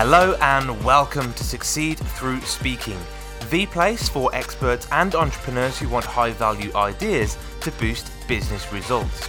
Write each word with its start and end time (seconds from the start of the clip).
Hello 0.00 0.36
and 0.40 0.84
welcome 0.84 1.32
to 1.32 1.42
Succeed 1.42 1.98
Through 1.98 2.40
Speaking, 2.42 2.96
the 3.50 3.66
place 3.66 4.08
for 4.08 4.32
experts 4.32 4.86
and 4.92 5.12
entrepreneurs 5.16 5.76
who 5.76 5.88
want 5.88 6.04
high 6.04 6.30
value 6.30 6.70
ideas 6.76 7.36
to 7.62 7.72
boost 7.72 8.08
business 8.28 8.72
results. 8.72 9.28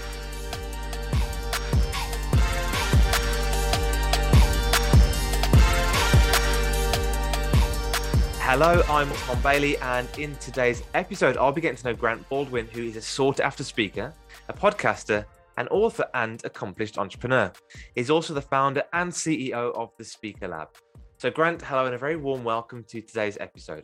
Hello, 8.37 8.83
I'm 8.87 9.09
Tom 9.09 9.41
Bailey, 9.41 9.75
and 9.79 10.07
in 10.19 10.35
today's 10.35 10.83
episode, 10.93 11.35
I'll 11.37 11.51
be 11.51 11.61
getting 11.61 11.77
to 11.77 11.85
know 11.87 11.95
Grant 11.95 12.29
Baldwin, 12.29 12.67
who 12.67 12.83
is 12.83 12.95
a 12.95 13.01
sought 13.01 13.39
after 13.39 13.63
speaker, 13.63 14.13
a 14.49 14.53
podcaster, 14.53 15.25
an 15.59 15.67
author, 15.67 16.05
and 16.13 16.43
accomplished 16.45 16.97
entrepreneur. 16.97 17.51
He's 17.93 18.09
also 18.09 18.33
the 18.33 18.41
founder 18.41 18.81
and 18.93 19.11
CEO 19.11 19.75
of 19.75 19.91
the 19.97 20.05
Speaker 20.05 20.47
Lab. 20.47 20.69
So, 21.17 21.29
Grant, 21.29 21.61
hello, 21.61 21.85
and 21.85 21.93
a 21.93 21.97
very 21.97 22.15
warm 22.15 22.45
welcome 22.45 22.85
to 22.85 23.01
today's 23.01 23.37
episode. 23.41 23.83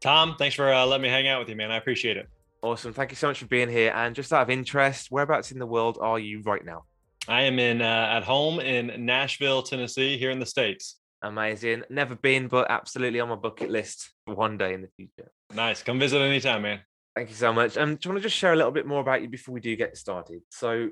Tom, 0.00 0.34
thanks 0.36 0.56
for 0.56 0.72
uh, 0.72 0.84
letting 0.84 1.04
me 1.04 1.08
hang 1.08 1.28
out 1.28 1.38
with 1.38 1.48
you, 1.48 1.54
man. 1.54 1.70
I 1.70 1.76
appreciate 1.76 2.16
it. 2.16 2.28
Awesome. 2.60 2.92
Thank 2.92 3.12
you 3.12 3.16
so 3.16 3.28
much 3.28 3.38
for 3.38 3.46
being 3.46 3.68
here. 3.68 3.92
And 3.94 4.16
just 4.16 4.32
out 4.32 4.42
of 4.42 4.50
interest, 4.50 5.12
whereabouts 5.12 5.52
in 5.52 5.60
the 5.60 5.66
world 5.66 5.96
are 6.00 6.18
you 6.18 6.42
right 6.42 6.64
now? 6.64 6.84
I 7.28 7.42
am 7.42 7.60
in 7.60 7.80
uh, 7.80 8.08
at 8.10 8.24
home 8.24 8.58
in 8.58 9.06
Nashville, 9.06 9.62
Tennessee, 9.62 10.18
here 10.18 10.32
in 10.32 10.40
the 10.40 10.46
states. 10.46 10.96
Amazing. 11.22 11.84
Never 11.88 12.16
been, 12.16 12.48
but 12.48 12.68
absolutely 12.68 13.20
on 13.20 13.28
my 13.28 13.36
bucket 13.36 13.70
list 13.70 14.10
one 14.24 14.58
day 14.58 14.74
in 14.74 14.82
the 14.82 14.88
future. 14.96 15.30
Nice. 15.54 15.84
Come 15.84 16.00
visit 16.00 16.20
anytime, 16.20 16.62
man. 16.62 16.80
Thank 17.16 17.30
you 17.30 17.34
so 17.34 17.50
much. 17.50 17.78
Um, 17.78 17.96
do 17.96 18.00
you 18.04 18.10
want 18.10 18.22
to 18.22 18.28
just 18.28 18.36
share 18.36 18.52
a 18.52 18.56
little 18.56 18.70
bit 18.70 18.86
more 18.86 19.00
about 19.00 19.22
you 19.22 19.28
before 19.28 19.54
we 19.54 19.60
do 19.60 19.74
get 19.74 19.96
started? 19.96 20.42
So, 20.50 20.90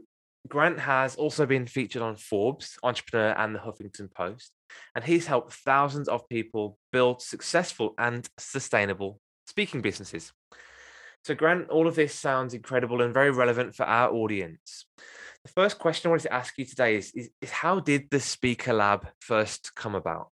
Grant 0.48 0.78
has 0.80 1.16
also 1.16 1.45
been 1.45 1.66
featured 1.66 2.01
on 2.01 2.16
Forbes, 2.16 2.79
Entrepreneur, 2.82 3.35
and 3.37 3.54
the 3.54 3.59
Huffington 3.59 4.10
Post, 4.10 4.52
and 4.95 5.04
he's 5.04 5.26
helped 5.26 5.52
thousands 5.52 6.09
of 6.09 6.26
people 6.30 6.79
build 6.93 7.21
successful 7.21 7.93
and 7.98 8.26
sustainable 8.38 9.21
speaking 9.46 9.82
businesses. 9.82 10.32
So, 11.24 11.35
Grant, 11.35 11.68
all 11.68 11.87
of 11.87 11.95
this 11.95 12.15
sounds 12.15 12.54
incredible 12.54 13.02
and 13.02 13.13
very 13.13 13.30
relevant 13.30 13.74
for 13.74 13.85
our 13.85 14.10
audience. 14.10 14.87
The 15.45 15.52
first 15.52 15.79
question 15.79 16.09
I 16.09 16.13
wanted 16.13 16.23
to 16.23 16.32
ask 16.32 16.57
you 16.57 16.65
today 16.65 16.96
is, 16.96 17.13
is, 17.15 17.29
is 17.43 17.51
how 17.51 17.80
did 17.80 18.09
the 18.10 18.20
Speaker 18.20 18.73
Lab 18.73 19.07
first 19.20 19.74
come 19.74 19.95
about? 19.95 20.29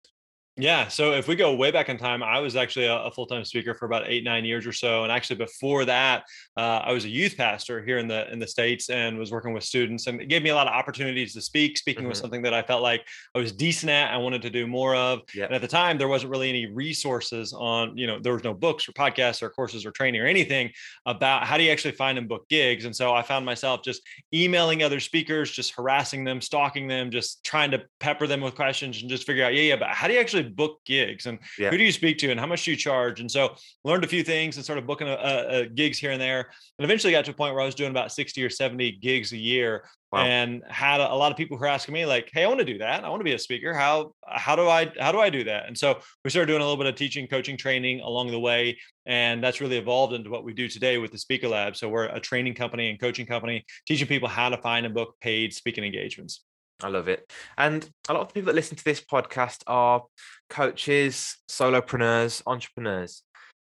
Yeah. 0.60 0.88
So 0.88 1.12
if 1.12 1.26
we 1.26 1.36
go 1.36 1.54
way 1.54 1.70
back 1.70 1.88
in 1.88 1.96
time, 1.96 2.22
I 2.22 2.38
was 2.38 2.54
actually 2.54 2.86
a, 2.86 2.96
a 2.96 3.10
full 3.10 3.26
time 3.26 3.44
speaker 3.44 3.74
for 3.74 3.86
about 3.86 4.04
eight, 4.06 4.24
nine 4.24 4.44
years 4.44 4.66
or 4.66 4.72
so. 4.72 5.02
And 5.02 5.10
actually, 5.10 5.36
before 5.36 5.84
that, 5.86 6.24
uh, 6.56 6.82
I 6.84 6.92
was 6.92 7.04
a 7.04 7.08
youth 7.08 7.36
pastor 7.36 7.84
here 7.84 7.98
in 7.98 8.06
the 8.06 8.30
in 8.32 8.38
the 8.38 8.46
states 8.46 8.90
and 8.90 9.18
was 9.18 9.32
working 9.32 9.52
with 9.52 9.64
students, 9.64 10.06
and 10.06 10.20
it 10.20 10.26
gave 10.26 10.42
me 10.42 10.50
a 10.50 10.54
lot 10.54 10.66
of 10.66 10.72
opportunities 10.72 11.34
to 11.34 11.40
speak. 11.40 11.78
Speaking 11.78 12.02
mm-hmm. 12.02 12.10
was 12.10 12.18
something 12.18 12.42
that 12.42 12.54
I 12.54 12.62
felt 12.62 12.82
like 12.82 13.06
I 13.34 13.38
was 13.38 13.52
decent 13.52 13.90
at. 13.90 14.12
I 14.12 14.18
wanted 14.18 14.42
to 14.42 14.50
do 14.50 14.66
more 14.66 14.94
of. 14.94 15.20
Yep. 15.34 15.46
And 15.46 15.54
at 15.54 15.62
the 15.62 15.68
time, 15.68 15.98
there 15.98 16.08
wasn't 16.08 16.30
really 16.30 16.48
any 16.48 16.66
resources 16.66 17.52
on. 17.52 17.96
You 17.96 18.06
know, 18.06 18.20
there 18.20 18.32
was 18.32 18.44
no 18.44 18.54
books 18.54 18.88
or 18.88 18.92
podcasts 18.92 19.42
or 19.42 19.50
courses 19.50 19.86
or 19.86 19.90
training 19.90 20.20
or 20.20 20.26
anything 20.26 20.70
about 21.06 21.46
how 21.46 21.56
do 21.56 21.64
you 21.64 21.70
actually 21.70 21.92
find 21.92 22.18
and 22.18 22.28
book 22.28 22.48
gigs. 22.48 22.84
And 22.84 22.94
so 22.94 23.12
I 23.12 23.22
found 23.22 23.44
myself 23.44 23.82
just 23.82 24.02
emailing 24.32 24.82
other 24.82 25.00
speakers, 25.00 25.50
just 25.50 25.74
harassing 25.74 26.24
them, 26.24 26.40
stalking 26.40 26.86
them, 26.86 27.10
just 27.10 27.42
trying 27.44 27.70
to 27.72 27.82
pepper 27.98 28.26
them 28.26 28.40
with 28.40 28.54
questions 28.54 29.00
and 29.00 29.10
just 29.10 29.26
figure 29.26 29.44
out, 29.44 29.54
yeah, 29.54 29.62
yeah, 29.62 29.76
but 29.76 29.88
how 29.88 30.06
do 30.06 30.14
you 30.14 30.20
actually 30.20 30.49
book 30.54 30.80
gigs 30.84 31.26
and 31.26 31.38
yeah. 31.58 31.70
who 31.70 31.78
do 31.78 31.84
you 31.84 31.92
speak 31.92 32.18
to 32.18 32.30
and 32.30 32.38
how 32.38 32.46
much 32.46 32.64
do 32.64 32.70
you 32.70 32.76
charge? 32.76 33.20
And 33.20 33.30
so 33.30 33.54
learned 33.84 34.04
a 34.04 34.08
few 34.08 34.22
things 34.22 34.56
and 34.56 34.64
started 34.64 34.86
booking 34.86 35.08
a, 35.08 35.12
a, 35.12 35.60
a 35.60 35.66
gigs 35.66 35.98
here 35.98 36.10
and 36.10 36.20
there. 36.20 36.50
And 36.78 36.84
eventually 36.84 37.12
got 37.12 37.24
to 37.26 37.30
a 37.30 37.34
point 37.34 37.54
where 37.54 37.62
I 37.62 37.66
was 37.66 37.74
doing 37.74 37.90
about 37.90 38.12
60 38.12 38.42
or 38.44 38.50
70 38.50 38.92
gigs 38.92 39.32
a 39.32 39.38
year 39.38 39.84
Wow. 40.12 40.24
and 40.24 40.62
had 40.68 41.00
a, 41.00 41.12
a, 41.12 41.14
lot 41.14 41.30
of 41.30 41.38
people 41.38 41.56
who 41.56 41.60
were 41.60 41.68
asking 41.68 41.94
me 41.94 42.04
like 42.04 42.30
hey 42.32 42.42
i 42.42 42.48
want 42.48 42.58
to 42.58 42.64
do 42.64 42.78
that 42.78 43.04
i 43.04 43.08
want 43.08 43.20
to 43.20 43.24
be 43.24 43.34
a 43.34 43.38
speaker 43.38 43.72
how 43.72 44.12
how 44.28 44.56
do 44.56 44.68
i 44.68 44.90
how 44.98 45.12
do 45.12 45.20
i 45.20 45.30
do 45.30 45.44
that 45.44 45.68
and 45.68 45.78
so 45.78 46.00
we 46.24 46.30
started 46.30 46.48
doing 46.48 46.60
a 46.60 46.64
little 46.64 46.76
bit 46.76 46.88
of 46.88 46.96
teaching 46.96 47.28
coaching 47.28 47.56
training 47.56 48.00
along 48.00 48.28
the 48.28 48.40
way 48.40 48.76
and 49.06 49.40
that's 49.42 49.60
really 49.60 49.76
evolved 49.76 50.12
into 50.12 50.28
what 50.28 50.42
we 50.42 50.52
do 50.52 50.66
today 50.66 50.98
with 50.98 51.12
the 51.12 51.18
speaker 51.18 51.46
lab 51.46 51.76
so 51.76 51.88
we're 51.88 52.06
a 52.06 52.18
training 52.18 52.54
company 52.54 52.90
and 52.90 52.98
coaching 52.98 53.24
company 53.24 53.64
teaching 53.86 54.08
people 54.08 54.28
how 54.28 54.48
to 54.48 54.56
find 54.56 54.84
and 54.84 54.96
book 54.96 55.14
paid 55.20 55.54
speaking 55.54 55.84
engagements 55.84 56.42
I 56.82 56.88
love 56.88 57.08
it. 57.08 57.30
And 57.56 57.88
a 58.08 58.12
lot 58.12 58.22
of 58.22 58.34
people 58.34 58.46
that 58.46 58.54
listen 58.54 58.76
to 58.76 58.84
this 58.84 59.00
podcast 59.00 59.62
are 59.66 60.04
coaches, 60.48 61.36
solopreneurs, 61.48 62.42
entrepreneurs. 62.46 63.22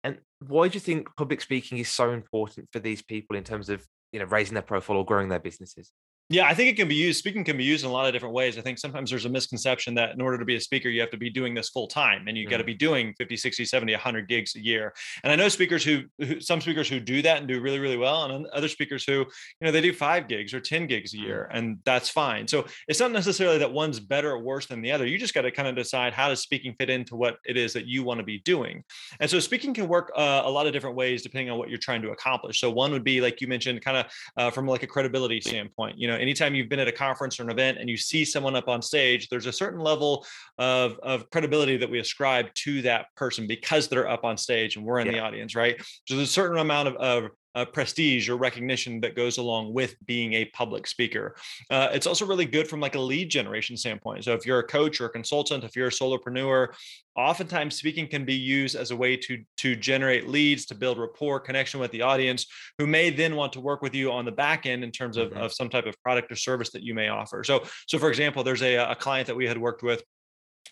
And 0.03 0.19
why 0.39 0.67
do 0.67 0.75
you 0.75 0.79
think 0.79 1.15
public 1.15 1.41
speaking 1.41 1.77
is 1.77 1.89
so 1.89 2.11
important 2.11 2.69
for 2.71 2.79
these 2.79 3.01
people 3.01 3.35
in 3.35 3.43
terms 3.43 3.69
of 3.69 3.85
you 4.11 4.19
know 4.19 4.25
raising 4.25 4.53
their 4.53 4.63
profile 4.63 4.97
or 4.97 5.05
growing 5.05 5.29
their 5.29 5.39
businesses? 5.39 5.91
Yeah, 6.29 6.47
I 6.47 6.55
think 6.55 6.71
it 6.71 6.75
can 6.75 6.87
be 6.87 6.95
used. 6.95 7.19
Speaking 7.19 7.43
can 7.43 7.55
be 7.55 7.63
used 7.63 7.83
in 7.83 7.89
a 7.91 7.93
lot 7.93 8.07
of 8.07 8.13
different 8.13 8.33
ways. 8.33 8.57
I 8.57 8.61
think 8.61 8.79
sometimes 8.79 9.11
there's 9.11 9.25
a 9.25 9.29
misconception 9.29 9.93
that 9.93 10.15
in 10.15 10.21
order 10.21 10.39
to 10.39 10.45
be 10.45 10.55
a 10.55 10.59
speaker, 10.59 10.89
you 10.89 10.99
have 11.01 11.11
to 11.11 11.17
be 11.17 11.29
doing 11.29 11.53
this 11.53 11.69
full 11.69 11.87
time 11.87 12.27
and 12.27 12.35
you 12.35 12.47
mm. 12.47 12.49
got 12.49 12.57
to 12.57 12.63
be 12.63 12.73
doing 12.73 13.13
50, 13.19 13.37
60, 13.37 13.63
70, 13.63 13.93
100 13.93 14.27
gigs 14.27 14.55
a 14.55 14.59
year. 14.59 14.91
And 15.23 15.31
I 15.31 15.35
know 15.35 15.49
speakers 15.49 15.83
who, 15.83 16.01
who, 16.17 16.39
some 16.39 16.61
speakers 16.61 16.89
who 16.89 16.99
do 16.99 17.21
that 17.21 17.37
and 17.37 17.47
do 17.47 17.61
really, 17.61 17.77
really 17.77 17.97
well, 17.97 18.25
and 18.25 18.47
other 18.47 18.67
speakers 18.67 19.03
who, 19.03 19.13
you 19.13 19.25
know, 19.61 19.71
they 19.71 19.81
do 19.81 19.93
five 19.93 20.27
gigs 20.27 20.51
or 20.51 20.59
10 20.59 20.87
gigs 20.87 21.13
a 21.13 21.19
year, 21.19 21.47
mm. 21.51 21.59
and 21.59 21.77
that's 21.85 22.09
fine. 22.09 22.47
So 22.47 22.65
it's 22.87 22.99
not 22.99 23.11
necessarily 23.11 23.59
that 23.59 23.71
one's 23.71 23.99
better 23.99 24.31
or 24.31 24.39
worse 24.39 24.65
than 24.65 24.81
the 24.81 24.91
other. 24.91 25.05
You 25.05 25.19
just 25.19 25.35
got 25.35 25.43
to 25.43 25.51
kind 25.51 25.67
of 25.67 25.75
decide 25.75 26.13
how 26.13 26.29
does 26.29 26.39
speaking 26.39 26.73
fit 26.79 26.89
into 26.89 27.15
what 27.15 27.37
it 27.45 27.55
is 27.55 27.71
that 27.73 27.85
you 27.85 28.03
want 28.03 28.19
to 28.19 28.25
be 28.25 28.39
doing. 28.39 28.83
And 29.19 29.29
so 29.29 29.39
speaking 29.39 29.75
can 29.75 29.87
work 29.87 30.11
uh, 30.15 30.41
a 30.43 30.49
lot 30.49 30.65
of 30.65 30.73
different 30.73 30.95
ways 30.95 31.21
depending 31.21 31.51
on 31.51 31.59
what 31.59 31.69
you're 31.69 31.77
trying 31.77 32.01
to 32.01 32.09
accomplish. 32.09 32.59
So 32.59 32.71
one 32.71 32.91
would 32.93 33.03
be, 33.03 33.21
like 33.21 33.41
you 33.41 33.47
mentioned, 33.47 33.83
kind 33.83 33.97
of 33.97 34.05
uh, 34.37 34.49
from 34.49 34.65
like 34.65 34.81
a 34.81 34.87
credibility 34.87 35.39
standpoint. 35.39 35.99
You 35.99 36.07
know, 36.07 36.14
anytime 36.15 36.55
you've 36.55 36.69
been 36.69 36.79
at 36.79 36.87
a 36.87 36.91
conference 36.91 37.39
or 37.39 37.43
an 37.43 37.49
event 37.49 37.77
and 37.79 37.89
you 37.89 37.97
see 37.97 38.25
someone 38.25 38.55
up 38.55 38.67
on 38.67 38.81
stage, 38.81 39.29
there's 39.29 39.45
a 39.45 39.51
certain 39.51 39.79
level 39.79 40.25
of, 40.57 40.99
of 41.03 41.29
credibility 41.29 41.77
that 41.77 41.89
we 41.89 41.99
ascribe 41.99 42.53
to 42.55 42.81
that 42.83 43.07
person 43.15 43.47
because 43.47 43.87
they're 43.87 44.09
up 44.09 44.23
on 44.23 44.37
stage 44.37 44.75
and 44.75 44.85
we're 44.85 44.99
in 44.99 45.07
yeah. 45.07 45.13
the 45.13 45.19
audience, 45.19 45.55
right? 45.55 45.75
So 46.05 46.15
there's 46.15 46.29
a 46.29 46.31
certain 46.31 46.57
amount 46.57 46.89
of, 46.89 46.95
of 46.95 47.31
uh, 47.55 47.65
prestige 47.65 48.29
or 48.29 48.35
recognition 48.35 48.99
that 49.01 49.15
goes 49.15 49.37
along 49.37 49.73
with 49.73 49.95
being 50.05 50.33
a 50.33 50.45
public 50.45 50.85
speaker. 50.85 51.35
Uh, 51.69 51.89
it's 51.91 52.07
also 52.07 52.25
really 52.25 52.45
good 52.45 52.67
from 52.67 52.79
like 52.79 52.95
a 52.95 52.99
lead 52.99 53.29
generation 53.29 53.77
standpoint. 53.77 54.23
So 54.23 54.33
if 54.33 54.45
you're 54.45 54.59
a 54.59 54.67
coach 54.67 55.01
or 55.01 55.05
a 55.05 55.09
consultant, 55.09 55.63
if 55.63 55.75
you're 55.75 55.87
a 55.87 55.91
solopreneur, 55.91 56.67
oftentimes 57.15 57.75
speaking 57.75 58.07
can 58.07 58.25
be 58.25 58.35
used 58.35 58.75
as 58.75 58.91
a 58.91 58.95
way 58.95 59.15
to 59.15 59.43
to 59.57 59.75
generate 59.75 60.27
leads, 60.27 60.65
to 60.65 60.75
build 60.75 60.97
rapport, 60.97 61.39
connection 61.39 61.79
with 61.79 61.91
the 61.91 62.01
audience, 62.01 62.45
who 62.77 62.85
may 62.85 63.09
then 63.09 63.35
want 63.35 63.53
to 63.53 63.61
work 63.61 63.81
with 63.81 63.95
you 63.95 64.11
on 64.11 64.25
the 64.25 64.31
back 64.31 64.65
end 64.65 64.83
in 64.83 64.91
terms 64.91 65.17
of, 65.17 65.29
mm-hmm. 65.29 65.41
of 65.41 65.53
some 65.53 65.69
type 65.69 65.85
of 65.85 65.99
product 66.03 66.31
or 66.31 66.35
service 66.35 66.71
that 66.71 66.83
you 66.83 66.93
may 66.93 67.07
offer. 67.07 67.43
So 67.43 67.63
so 67.87 67.97
for 67.97 68.09
example, 68.09 68.43
there's 68.43 68.61
a, 68.61 68.75
a 68.75 68.95
client 68.95 69.27
that 69.27 69.35
we 69.35 69.47
had 69.47 69.57
worked 69.57 69.81
with 69.81 70.03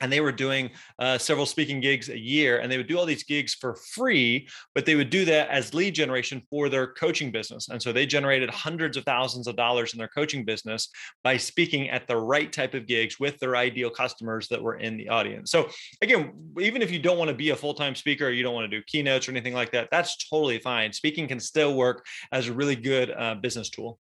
and 0.01 0.11
they 0.11 0.21
were 0.21 0.31
doing 0.31 0.69
uh, 0.99 1.17
several 1.17 1.45
speaking 1.45 1.79
gigs 1.79 2.09
a 2.09 2.17
year 2.17 2.59
and 2.59 2.71
they 2.71 2.77
would 2.77 2.87
do 2.87 2.97
all 2.97 3.05
these 3.05 3.23
gigs 3.23 3.53
for 3.53 3.75
free 3.75 4.47
but 4.73 4.85
they 4.85 4.95
would 4.95 5.09
do 5.09 5.25
that 5.25 5.49
as 5.49 5.73
lead 5.73 5.93
generation 5.93 6.41
for 6.49 6.69
their 6.69 6.87
coaching 6.93 7.31
business 7.31 7.69
and 7.69 7.81
so 7.81 7.91
they 7.91 8.05
generated 8.05 8.49
hundreds 8.49 8.97
of 8.97 9.03
thousands 9.03 9.47
of 9.47 9.55
dollars 9.55 9.93
in 9.93 9.99
their 9.99 10.07
coaching 10.07 10.43
business 10.43 10.89
by 11.23 11.37
speaking 11.37 11.89
at 11.89 12.07
the 12.07 12.15
right 12.15 12.51
type 12.51 12.73
of 12.73 12.87
gigs 12.87 13.19
with 13.19 13.37
their 13.39 13.55
ideal 13.55 13.89
customers 13.89 14.47
that 14.47 14.61
were 14.61 14.75
in 14.75 14.97
the 14.97 15.09
audience. 15.09 15.51
So 15.51 15.69
again 16.01 16.33
even 16.59 16.81
if 16.81 16.91
you 16.91 16.99
don't 16.99 17.17
want 17.17 17.29
to 17.29 17.35
be 17.35 17.49
a 17.49 17.55
full-time 17.55 17.95
speaker 17.95 18.29
you 18.29 18.43
don't 18.43 18.55
want 18.55 18.69
to 18.69 18.77
do 18.77 18.83
keynotes 18.87 19.27
or 19.27 19.31
anything 19.31 19.53
like 19.53 19.71
that 19.71 19.89
that's 19.91 20.27
totally 20.29 20.59
fine. 20.59 20.91
Speaking 20.91 21.27
can 21.27 21.39
still 21.39 21.75
work 21.75 22.05
as 22.31 22.47
a 22.47 22.53
really 22.53 22.75
good 22.75 23.11
uh, 23.11 23.35
business 23.35 23.69
tool 23.69 23.99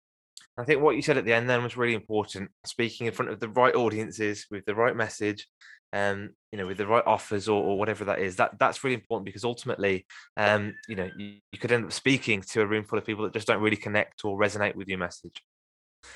I 0.57 0.63
think 0.63 0.81
what 0.81 0.95
you 0.95 1.01
said 1.01 1.17
at 1.17 1.25
the 1.25 1.33
end 1.33 1.49
then 1.49 1.63
was 1.63 1.77
really 1.77 1.95
important. 1.95 2.51
Speaking 2.65 3.07
in 3.07 3.13
front 3.13 3.31
of 3.31 3.39
the 3.39 3.49
right 3.49 3.75
audiences 3.75 4.45
with 4.51 4.65
the 4.65 4.75
right 4.75 4.95
message, 4.95 5.47
um, 5.93 6.31
you 6.51 6.57
know, 6.57 6.67
with 6.67 6.77
the 6.77 6.87
right 6.87 7.05
offers 7.05 7.47
or, 7.47 7.63
or, 7.63 7.77
whatever 7.77 8.05
that 8.05 8.19
is, 8.19 8.35
that 8.37 8.57
that's 8.59 8.83
really 8.83 8.95
important 8.95 9.25
because 9.25 9.43
ultimately, 9.43 10.05
um, 10.37 10.73
you 10.87 10.95
know, 10.95 11.09
you, 11.17 11.35
you 11.51 11.59
could 11.59 11.71
end 11.71 11.85
up 11.85 11.91
speaking 11.91 12.41
to 12.41 12.61
a 12.61 12.65
room 12.65 12.83
full 12.83 12.97
of 12.97 13.05
people 13.05 13.23
that 13.23 13.33
just 13.33 13.47
don't 13.47 13.61
really 13.61 13.77
connect 13.77 14.25
or 14.25 14.37
resonate 14.37 14.75
with 14.75 14.87
your 14.87 14.97
message. 14.97 15.41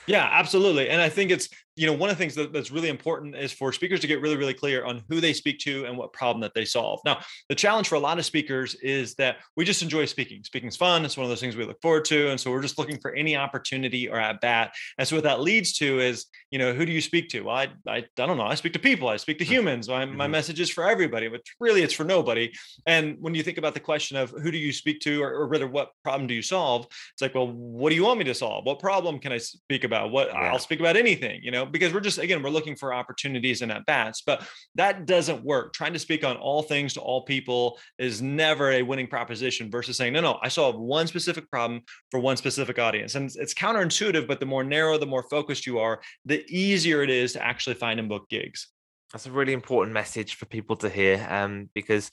Yeah, 0.07 0.27
absolutely. 0.31 0.89
And 0.89 1.01
I 1.01 1.09
think 1.09 1.31
it's, 1.31 1.49
you 1.77 1.85
know, 1.85 1.93
one 1.93 2.09
of 2.09 2.17
the 2.17 2.19
things 2.19 2.33
that, 2.35 2.51
that's 2.51 2.71
really 2.71 2.89
important 2.89 3.35
is 3.35 3.53
for 3.53 3.71
speakers 3.71 3.99
to 3.99 4.07
get 4.07 4.19
really, 4.19 4.35
really 4.35 4.53
clear 4.53 4.83
on 4.83 5.03
who 5.09 5.21
they 5.21 5.31
speak 5.31 5.59
to 5.59 5.85
and 5.85 5.95
what 5.95 6.11
problem 6.11 6.41
that 6.41 6.55
they 6.55 6.65
solve. 6.65 6.99
Now, 7.05 7.19
the 7.49 7.55
challenge 7.55 7.87
for 7.87 7.95
a 7.95 7.99
lot 7.99 8.17
of 8.17 8.25
speakers 8.25 8.73
is 8.75 9.13
that 9.15 9.37
we 9.55 9.63
just 9.63 9.83
enjoy 9.83 10.05
speaking. 10.05 10.43
Speaking's 10.43 10.75
fun. 10.75 11.05
It's 11.05 11.15
one 11.15 11.23
of 11.23 11.29
those 11.29 11.39
things 11.39 11.55
we 11.55 11.65
look 11.65 11.79
forward 11.81 12.05
to. 12.05 12.29
And 12.29 12.39
so 12.39 12.49
we're 12.49 12.63
just 12.63 12.79
looking 12.79 12.99
for 12.99 13.13
any 13.13 13.35
opportunity 13.35 14.09
or 14.09 14.19
at 14.19 14.41
bat. 14.41 14.73
And 14.97 15.07
so 15.07 15.15
what 15.17 15.23
that 15.23 15.41
leads 15.41 15.73
to 15.73 15.99
is, 15.99 16.25
you 16.49 16.57
know, 16.57 16.73
who 16.73 16.83
do 16.83 16.91
you 16.91 17.01
speak 17.01 17.29
to? 17.29 17.41
Well, 17.41 17.55
I, 17.55 17.67
I, 17.87 17.97
I 17.97 18.03
don't 18.15 18.37
know. 18.37 18.43
I 18.47 18.55
speak 18.55 18.73
to 18.73 18.79
people. 18.79 19.07
I 19.07 19.17
speak 19.17 19.37
to 19.37 19.43
mm-hmm. 19.43 19.53
humans. 19.53 19.87
My, 19.87 20.03
my 20.05 20.25
mm-hmm. 20.25 20.31
message 20.31 20.59
is 20.59 20.71
for 20.71 20.89
everybody, 20.89 21.27
but 21.27 21.41
really 21.59 21.83
it's 21.83 21.93
for 21.93 22.03
nobody. 22.03 22.51
And 22.87 23.17
when 23.19 23.35
you 23.35 23.43
think 23.43 23.59
about 23.59 23.75
the 23.75 23.79
question 23.79 24.17
of 24.17 24.31
who 24.31 24.49
do 24.49 24.57
you 24.57 24.73
speak 24.73 24.99
to 25.01 25.21
or, 25.21 25.31
or 25.31 25.47
rather 25.47 25.67
what 25.67 25.91
problem 26.03 26.25
do 26.25 26.33
you 26.33 26.41
solve? 26.41 26.87
It's 27.13 27.21
like, 27.21 27.35
well, 27.35 27.47
what 27.47 27.91
do 27.91 27.95
you 27.95 28.03
want 28.03 28.17
me 28.17 28.25
to 28.25 28.33
solve? 28.33 28.65
What 28.65 28.79
problem 28.79 29.19
can 29.19 29.31
I 29.31 29.37
speak 29.37 29.83
about? 29.83 30.09
What 30.11 30.29
yeah. 30.29 30.51
I'll 30.51 30.59
speak 30.59 30.79
about 30.79 30.97
anything, 30.97 31.41
you 31.43 31.51
know, 31.51 31.66
because 31.71 31.93
we're 31.93 31.99
just 31.99 32.17
again 32.17 32.41
we're 32.41 32.49
looking 32.49 32.75
for 32.75 32.93
opportunities 32.93 33.61
and 33.61 33.71
at 33.71 33.85
bats, 33.85 34.21
but 34.25 34.47
that 34.75 35.05
doesn't 35.05 35.43
work. 35.43 35.73
Trying 35.73 35.93
to 35.93 35.99
speak 35.99 36.23
on 36.23 36.37
all 36.37 36.61
things 36.63 36.93
to 36.93 37.01
all 37.01 37.23
people 37.23 37.77
is 37.99 38.21
never 38.21 38.71
a 38.71 38.81
winning 38.81 39.07
proposition 39.07 39.69
versus 39.69 39.97
saying, 39.97 40.13
no, 40.13 40.21
no, 40.21 40.39
I 40.41 40.47
solve 40.47 40.79
one 40.79 41.07
specific 41.07 41.49
problem 41.51 41.81
for 42.11 42.19
one 42.19 42.37
specific 42.37 42.79
audience. 42.79 43.15
And 43.15 43.29
it's 43.35 43.53
counterintuitive, 43.53 44.27
but 44.27 44.39
the 44.39 44.45
more 44.45 44.63
narrow, 44.63 44.97
the 44.97 45.05
more 45.05 45.23
focused 45.23 45.65
you 45.65 45.79
are, 45.79 46.01
the 46.25 46.45
easier 46.47 47.03
it 47.03 47.09
is 47.09 47.33
to 47.33 47.43
actually 47.43 47.75
find 47.75 47.99
and 47.99 48.09
book 48.09 48.29
gigs. 48.29 48.67
That's 49.11 49.25
a 49.25 49.31
really 49.31 49.53
important 49.53 49.93
message 49.93 50.35
for 50.35 50.45
people 50.45 50.75
to 50.77 50.89
hear 50.89 51.25
um, 51.29 51.69
because 51.73 52.11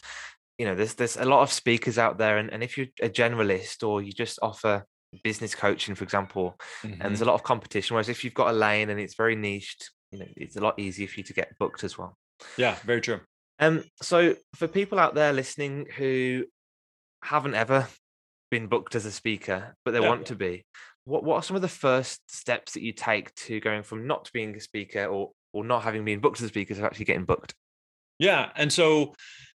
you 0.59 0.67
know 0.67 0.75
there's 0.77 0.95
there's 0.95 1.17
a 1.17 1.25
lot 1.25 1.43
of 1.43 1.51
speakers 1.51 1.99
out 1.99 2.17
there 2.19 2.39
and, 2.39 2.53
and 2.53 2.62
if 2.62 2.79
you're 2.79 2.87
a 3.03 3.09
generalist 3.09 3.87
or 3.87 4.01
you 4.01 4.12
just 4.12 4.39
offer 4.41 4.87
business 5.23 5.55
coaching 5.55 5.95
for 5.95 6.05
example 6.05 6.57
mm-hmm. 6.83 7.01
and 7.01 7.11
there's 7.11 7.21
a 7.21 7.25
lot 7.25 7.35
of 7.35 7.43
competition 7.43 7.95
whereas 7.95 8.09
if 8.09 8.25
you've 8.25 8.35
got 8.35 8.51
a 8.51 8.57
lane 8.57 8.91
and 8.91 8.99
it's 8.99 9.15
very 9.15 9.37
niched 9.37 9.91
you 10.15 10.21
know 10.21 10.27
it's 10.37 10.57
a 10.57 10.61
lot 10.61 10.79
easier 10.79 11.09
for 11.09 11.21
you 11.21 11.25
to 11.25 11.33
get 11.33 11.59
booked 11.59 11.85
as 11.85 11.99
well. 11.99 12.17
Yeah 12.57 12.77
very 12.85 13.01
true. 13.01 13.21
Um 13.59 13.85
so 14.01 14.37
for 14.55 14.69
people 14.69 14.99
out 14.99 15.15
there 15.15 15.33
listening 15.33 15.87
who 15.97 16.45
haven't 17.23 17.55
ever 17.55 17.89
been 18.51 18.67
booked 18.69 18.95
as 18.95 19.05
a 19.05 19.11
speaker 19.11 19.75
but 19.85 19.91
they 19.91 20.01
yeah. 20.01 20.09
want 20.09 20.27
to 20.27 20.37
be 20.37 20.65
what 21.05 21.25
what 21.25 21.37
are 21.37 21.43
some 21.43 21.57
of 21.57 21.63
the 21.63 21.69
first 21.69 22.21
steps 22.31 22.73
that 22.73 22.83
you 22.83 22.93
take 22.93 23.35
to 23.35 23.61
going 23.61 23.83
from 23.83 24.07
not 24.07 24.31
being 24.33 24.55
a 24.57 24.61
speaker 24.61 25.05
or 25.07 25.33
or 25.53 25.65
not 25.65 25.83
having 25.83 26.05
been 26.05 26.21
booked 26.21 26.39
as 26.39 26.45
a 26.45 26.49
speaker 26.49 26.75
to 26.75 26.85
actually 26.85 27.05
getting 27.05 27.25
booked? 27.25 27.55
Yeah 28.19 28.51
and 28.57 28.73
so 28.73 29.15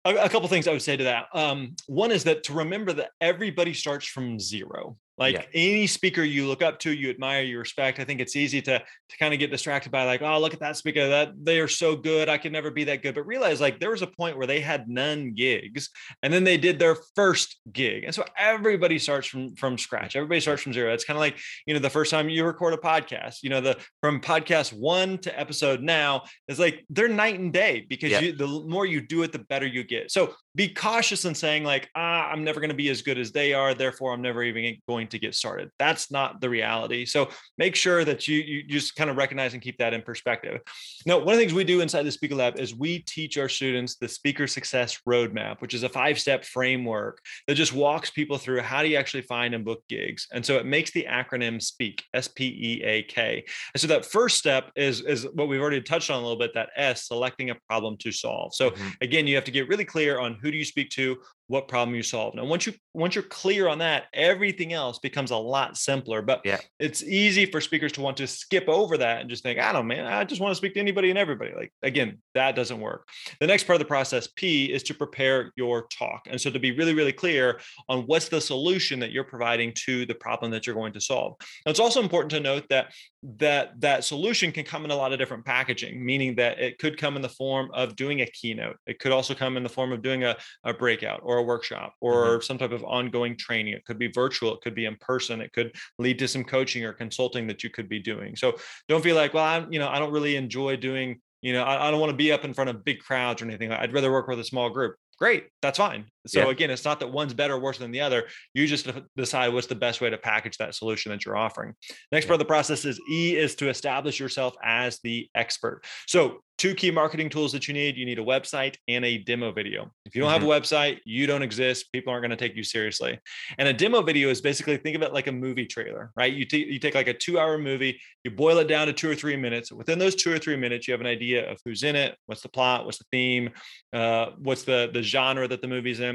a, 0.06 0.16
a 0.16 0.30
couple 0.30 0.48
things 0.48 0.68
i 0.68 0.72
would 0.72 0.82
say 0.82 0.96
to 0.96 1.04
that. 1.06 1.26
Um, 1.34 1.76
one 1.88 2.12
is 2.12 2.24
that 2.24 2.44
to 2.44 2.54
remember 2.54 2.94
that 2.94 3.12
everybody 3.20 3.74
starts 3.74 4.06
from 4.08 4.40
zero 4.40 4.98
like 5.18 5.36
yeah. 5.36 5.44
any 5.54 5.88
speaker 5.88 6.24
you 6.24 6.48
look 6.48 6.62
up 6.62 6.80
to 6.80 6.92
you 6.92 7.10
admire 7.10 7.44
you 7.44 7.58
respect 7.58 8.00
i 8.00 8.04
think 8.04 8.20
it's 8.20 8.36
easy 8.36 8.62
to 8.62 8.80
to 8.80 9.18
kind 9.18 9.34
of 9.34 9.40
get 9.40 9.52
distracted 9.52 9.92
by 9.92 10.04
like 10.04 10.22
oh 10.22 10.40
look 10.40 10.54
at 10.54 10.60
that 10.60 10.76
speaker 10.76 11.08
that 11.08 11.32
they 11.42 11.60
are 11.60 11.68
so 11.68 11.96
good 11.96 12.28
i 12.28 12.38
can 12.38 12.52
never 12.52 12.72
be 12.72 12.84
that 12.84 13.02
good 13.02 13.16
but 13.16 13.26
realize 13.26 13.62
like 13.62 13.80
there 13.80 13.92
was 13.92 14.02
a 14.02 14.08
point 14.08 14.38
where 14.38 14.48
they 14.48 14.60
had 14.60 14.90
none 14.90 15.34
gigs 15.34 15.90
and 16.24 16.34
then 16.34 16.44
they 16.44 16.58
did 16.58 16.80
their 16.80 16.98
first 17.16 17.60
gig 17.72 18.04
and 18.04 18.14
so 18.14 18.24
everybody 18.38 19.00
starts 19.00 19.28
from 19.28 19.56
from 19.56 19.78
scratch 19.78 20.16
everybody 20.16 20.40
starts 20.40 20.62
from 20.62 20.74
zero 20.74 20.94
it's 20.94 21.06
kind 21.06 21.18
of 21.18 21.22
like 21.22 21.38
you 21.66 21.74
know 21.74 21.80
the 21.80 21.90
first 21.90 22.12
time 22.12 22.30
you 22.30 22.46
record 22.46 22.74
a 22.74 22.78
podcast 22.78 23.38
you 23.42 23.50
know 23.50 23.62
the 23.62 23.78
from 24.02 24.20
podcast 24.20 24.74
one 24.74 25.18
to 25.18 25.40
episode 25.40 25.82
now 25.82 26.24
is 26.48 26.60
like 26.60 26.86
they're 26.90 27.08
night 27.08 27.40
and 27.40 27.54
day 27.54 27.86
because 27.90 28.12
yeah. 28.12 28.20
you, 28.20 28.36
the 28.36 28.48
more 28.68 28.86
you 28.86 29.02
do 29.02 29.24
it 29.24 29.32
the 29.32 29.40
better 29.40 29.66
you 29.66 29.84
get 29.84 30.12
so 30.12 30.34
be 30.56 30.68
cautious 30.68 31.26
in 31.26 31.34
saying 31.36 31.64
like 31.64 31.90
ah 31.96 32.30
i'm 32.30 32.44
never 32.44 32.60
going 32.60 32.70
to 32.70 32.76
be 32.76 32.90
as 32.90 33.02
good 33.02 33.18
as 33.18 33.32
they 33.32 33.54
are 33.54 33.74
therefore 33.74 34.14
i'm 34.14 34.22
never 34.22 34.44
even 34.44 34.76
going 34.88 35.05
to 35.08 35.20
get 35.20 35.36
started. 35.36 35.72
That's 35.80 36.12
not 36.12 36.42
the 36.42 36.50
reality. 36.50 37.06
So 37.06 37.30
make 37.58 37.76
sure 37.76 38.04
that 38.06 38.28
you 38.28 38.40
you 38.40 38.64
just 38.64 38.96
kind 38.96 39.10
of 39.10 39.18
recognize 39.18 39.54
and 39.54 39.62
keep 39.62 39.78
that 39.78 39.94
in 39.94 40.02
perspective. 40.02 40.62
Now 41.06 41.18
one 41.18 41.30
of 41.30 41.36
the 41.36 41.38
things 41.38 41.54
we 41.54 41.64
do 41.64 41.82
inside 41.82 42.04
the 42.04 42.12
speaker 42.12 42.36
lab 42.36 42.60
is 42.60 42.76
we 42.76 43.00
teach 43.00 43.38
our 43.38 43.50
students 43.50 43.96
the 43.96 44.08
speaker 44.08 44.48
success 44.48 45.00
roadmap 45.08 45.62
which 45.62 45.74
is 45.74 45.84
a 45.84 45.90
five 45.90 46.20
step 46.20 46.46
framework 46.46 47.22
that 47.48 47.56
just 47.56 47.74
walks 47.74 48.10
people 48.10 48.38
through 48.38 48.62
how 48.62 48.82
do 48.82 48.90
you 48.90 48.98
actually 48.98 49.22
find 49.22 49.54
and 49.54 49.66
book 49.66 49.84
gigs. 49.90 50.28
And 50.32 50.46
so 50.46 50.58
it 50.58 50.66
makes 50.66 50.92
the 50.92 51.06
acronym 51.10 51.62
speak 51.62 52.04
s-p-e-a-k 52.14 53.46
and 53.74 53.82
so 53.82 53.88
that 53.88 54.06
first 54.06 54.38
step 54.38 54.72
is 54.76 55.02
is 55.02 55.28
what 55.34 55.48
we've 55.48 55.62
already 55.62 55.82
touched 55.82 56.10
on 56.10 56.18
a 56.18 56.22
little 56.22 56.40
bit 56.40 56.54
that 56.54 56.70
s 56.76 57.08
selecting 57.08 57.50
a 57.50 57.56
problem 57.68 57.98
to 57.98 58.12
solve. 58.12 58.54
So 58.54 58.72
mm-hmm. 58.72 58.90
again 59.02 59.28
you 59.28 59.36
have 59.36 59.46
to 59.46 59.52
get 59.52 59.68
really 59.68 59.86
clear 59.86 60.20
on 60.20 60.38
who 60.42 60.52
do 60.52 60.58
you 60.58 60.66
speak 60.66 60.90
to 60.92 61.18
what 61.48 61.68
problem 61.68 61.96
you 61.96 62.04
solve 62.04 62.34
now 62.36 62.46
once 62.46 62.66
you 62.66 62.74
once 62.94 63.16
you're 63.16 63.24
clear 63.24 63.68
on 63.68 63.80
that 63.80 64.06
everything 64.14 64.74
else 64.74 65.00
becomes 65.00 65.32
a 65.32 65.38
lot 65.38 65.78
simpler 65.78 66.22
but 66.22 66.42
yeah. 66.44 66.60
it's 66.80 67.04
easy 67.04 67.46
for 67.46 67.62
speakers 67.62 67.92
to 67.92 68.02
want 68.02 68.18
to 68.18 68.28
skip 68.28 68.68
over 68.68 68.98
that 68.98 69.22
and 69.22 69.30
just 69.30 69.44
think 69.44 69.60
i 69.60 69.72
don't 69.72 69.88
man 69.88 70.06
i 70.06 70.24
just 70.24 70.42
want 70.42 70.52
to 70.52 70.56
speak 70.56 70.74
to 70.74 70.80
anybody 70.80 71.10
and 71.10 71.20
everybody 71.20 71.54
like 71.56 71.72
again 71.84 72.18
that 72.36 72.56
doesn't 72.56 72.82
work. 72.82 73.08
The 73.40 73.48
next 73.48 73.64
part 73.64 73.76
of 73.76 73.80
the 73.80 73.86
process 73.86 74.28
p 74.28 74.66
is 74.66 74.84
to 74.84 74.94
prepare 74.94 75.52
your 75.56 75.88
talk 75.88 76.28
and 76.28 76.40
so 76.40 76.52
to 76.52 76.60
be 76.60 76.74
really 76.74 76.94
really 76.94 77.14
clear 77.14 77.60
on 77.90 78.02
what's 78.02 78.30
the 78.30 78.42
solution 78.42 79.00
that 79.00 79.12
you're 79.12 79.24
providing 79.24 79.74
to 79.86 80.06
the 80.06 80.14
problem 80.14 80.52
that 80.52 80.68
you're 80.68 80.76
going 80.76 80.94
to 80.94 81.02
solve. 81.02 81.36
Now 81.66 81.72
it's 81.72 81.80
also 81.80 82.02
important 82.02 82.32
to 82.32 82.40
note 82.42 82.66
that 82.70 82.94
that 83.40 83.80
that 83.82 84.04
solution 84.04 84.52
can 84.52 84.66
come 84.66 84.86
in 84.86 84.92
a 84.92 84.96
lot 84.96 85.14
of 85.14 85.18
different 85.18 85.46
packaging 85.46 86.06
meaning 86.06 86.36
that 86.36 86.60
it 86.60 86.78
could 86.78 86.98
come 86.98 87.16
in 87.16 87.22
the 87.22 87.30
form 87.30 87.72
of 87.74 87.96
doing 87.96 88.22
a 88.22 88.26
keynote. 88.28 88.76
It 88.86 89.00
could 89.00 89.14
also 89.14 89.34
come 89.34 89.58
in 89.58 89.64
the 89.64 89.70
form 89.70 89.92
of 89.92 90.02
doing 90.02 90.26
a, 90.26 90.36
a 90.64 90.74
breakout 90.74 91.22
or 91.24 91.35
a 91.38 91.44
workshop 91.44 91.94
or 92.02 92.26
mm-hmm. 92.26 92.42
some 92.42 92.58
type 92.58 92.72
of 92.72 92.84
ongoing 92.84 93.38
training. 93.38 93.74
It 93.74 93.86
could 93.86 94.00
be 94.00 94.08
virtual 94.08 94.54
it 94.54 94.62
could 94.62 94.76
be 94.76 94.86
in 94.86 94.96
person 94.98 95.42
it 95.42 95.54
could 95.54 95.76
lead 96.00 96.20
to 96.20 96.28
some 96.28 96.44
coaching 96.44 96.84
or 96.84 96.94
consulting 96.94 97.48
that 97.48 97.64
you 97.64 97.70
could 97.70 97.90
be 97.90 98.00
doing. 98.00 98.36
So 98.36 98.56
don't 98.88 99.04
feel 99.04 99.16
like 99.16 99.34
well 99.34 99.44
i'm 99.44 99.72
you 99.72 99.80
know 99.80 99.90
i 99.90 100.00
don't 100.00 100.12
really 100.12 100.36
enjoy 100.36 100.76
doing 100.76 101.20
you 101.42 101.54
know 101.54 101.64
I, 101.64 101.88
I 101.88 101.92
don't 101.92 102.00
want 102.00 102.12
to 102.12 102.18
be 102.18 102.32
up 102.32 102.46
in 102.46 102.54
front 102.54 102.70
of 102.70 102.84
big 102.84 103.00
crowds 103.00 103.42
or 103.42 103.46
anything 103.46 103.72
i'd 103.72 103.94
rather 103.94 104.12
work 104.12 104.28
with 104.28 104.40
a 104.40 104.44
small 104.44 104.70
group. 104.70 104.96
Great 105.20 105.48
that's 105.62 105.78
fine 105.78 106.06
so 106.26 106.42
yeah. 106.42 106.50
again 106.50 106.70
it's 106.70 106.86
not 106.86 107.00
that 107.00 107.12
one's 107.12 107.34
better 107.34 107.56
or 107.56 107.60
worse 107.60 107.78
than 107.78 107.92
the 107.92 108.02
other 108.02 108.26
you 108.54 108.68
just 108.68 108.90
decide 109.16 109.54
what's 109.54 109.68
the 109.68 109.76
best 109.76 110.02
way 110.02 110.10
to 110.10 110.18
package 110.18 110.58
that 110.58 110.76
solution 110.76 111.12
that 111.12 111.26
you're 111.26 111.38
offering 111.38 111.74
next 112.12 112.26
yeah. 112.26 112.30
part 112.30 112.36
of 112.36 112.40
the 112.40 112.46
process 112.46 112.86
is 112.86 113.00
e 113.10 113.36
is 113.36 113.56
to 113.56 113.70
establish 113.70 114.20
yourself 114.20 114.56
as 114.64 115.00
the 115.04 115.30
expert 115.36 115.84
so 116.08 116.40
two 116.58 116.74
key 116.74 116.90
marketing 116.90 117.30
tools 117.30 117.52
that 117.52 117.68
you 117.68 117.74
need 117.74 117.98
you 117.98 118.06
need 118.06 118.20
a 118.20 118.24
website 118.24 118.76
and 118.88 119.04
a 119.04 119.18
demo 119.20 119.52
video 119.52 119.92
if 120.06 120.16
you 120.16 120.22
don't 120.22 120.30
mm-hmm. 120.30 120.34
have 120.34 120.44
a 120.44 120.46
mm-hmm. 120.46 120.64
website 120.64 121.00
you 121.06 121.28
don't 121.28 121.42
exist 121.42 121.92
people 121.92 122.12
aren't 122.12 122.24
going 122.24 122.30
to 122.30 122.36
take 122.36 122.56
you 122.56 122.64
seriously 122.64 123.20
and 123.58 123.68
a 123.68 123.74
demo 123.74 124.02
video 124.02 124.30
is 124.30 124.42
basically 124.42 124.78
think 124.78 124.96
of 124.96 125.02
it 125.02 125.14
like 125.14 125.28
a 125.28 125.32
movie 125.32 125.66
trailer 125.66 126.12
right 126.16 126.34
you, 126.34 126.46
t- 126.46 126.66
you 126.66 126.80
take 126.80 126.96
like 126.96 127.08
a 127.08 127.14
two 127.14 127.38
hour 127.38 127.58
movie 127.58 128.00
you 128.24 128.32
boil 128.32 128.58
it 128.60 128.68
down 128.68 128.88
to 128.88 128.94
two 128.94 129.10
or 129.10 129.16
three 129.16 129.36
minutes 129.36 129.72
within 129.72 130.00
those 130.00 130.16
two 130.16 130.32
or 130.32 130.40
three 130.40 130.56
minutes 130.56 130.88
you 130.88 130.94
have 130.94 131.02
an 131.02 131.08
idea 131.08 131.50
of 131.52 131.60
who's 131.66 131.84
in 131.84 131.96
it 131.96 132.16
what's 132.26 132.42
the 132.42 132.50
plot 132.50 132.86
what's 132.86 133.00
the 133.00 133.06
theme 133.12 133.50
uh, 133.94 134.28
what's 134.38 134.64
the 134.64 134.90
the 134.94 135.02
genre 135.02 135.48
that 135.48 135.62
the 135.62 135.68
movie's 135.68 136.00
in 136.00 136.15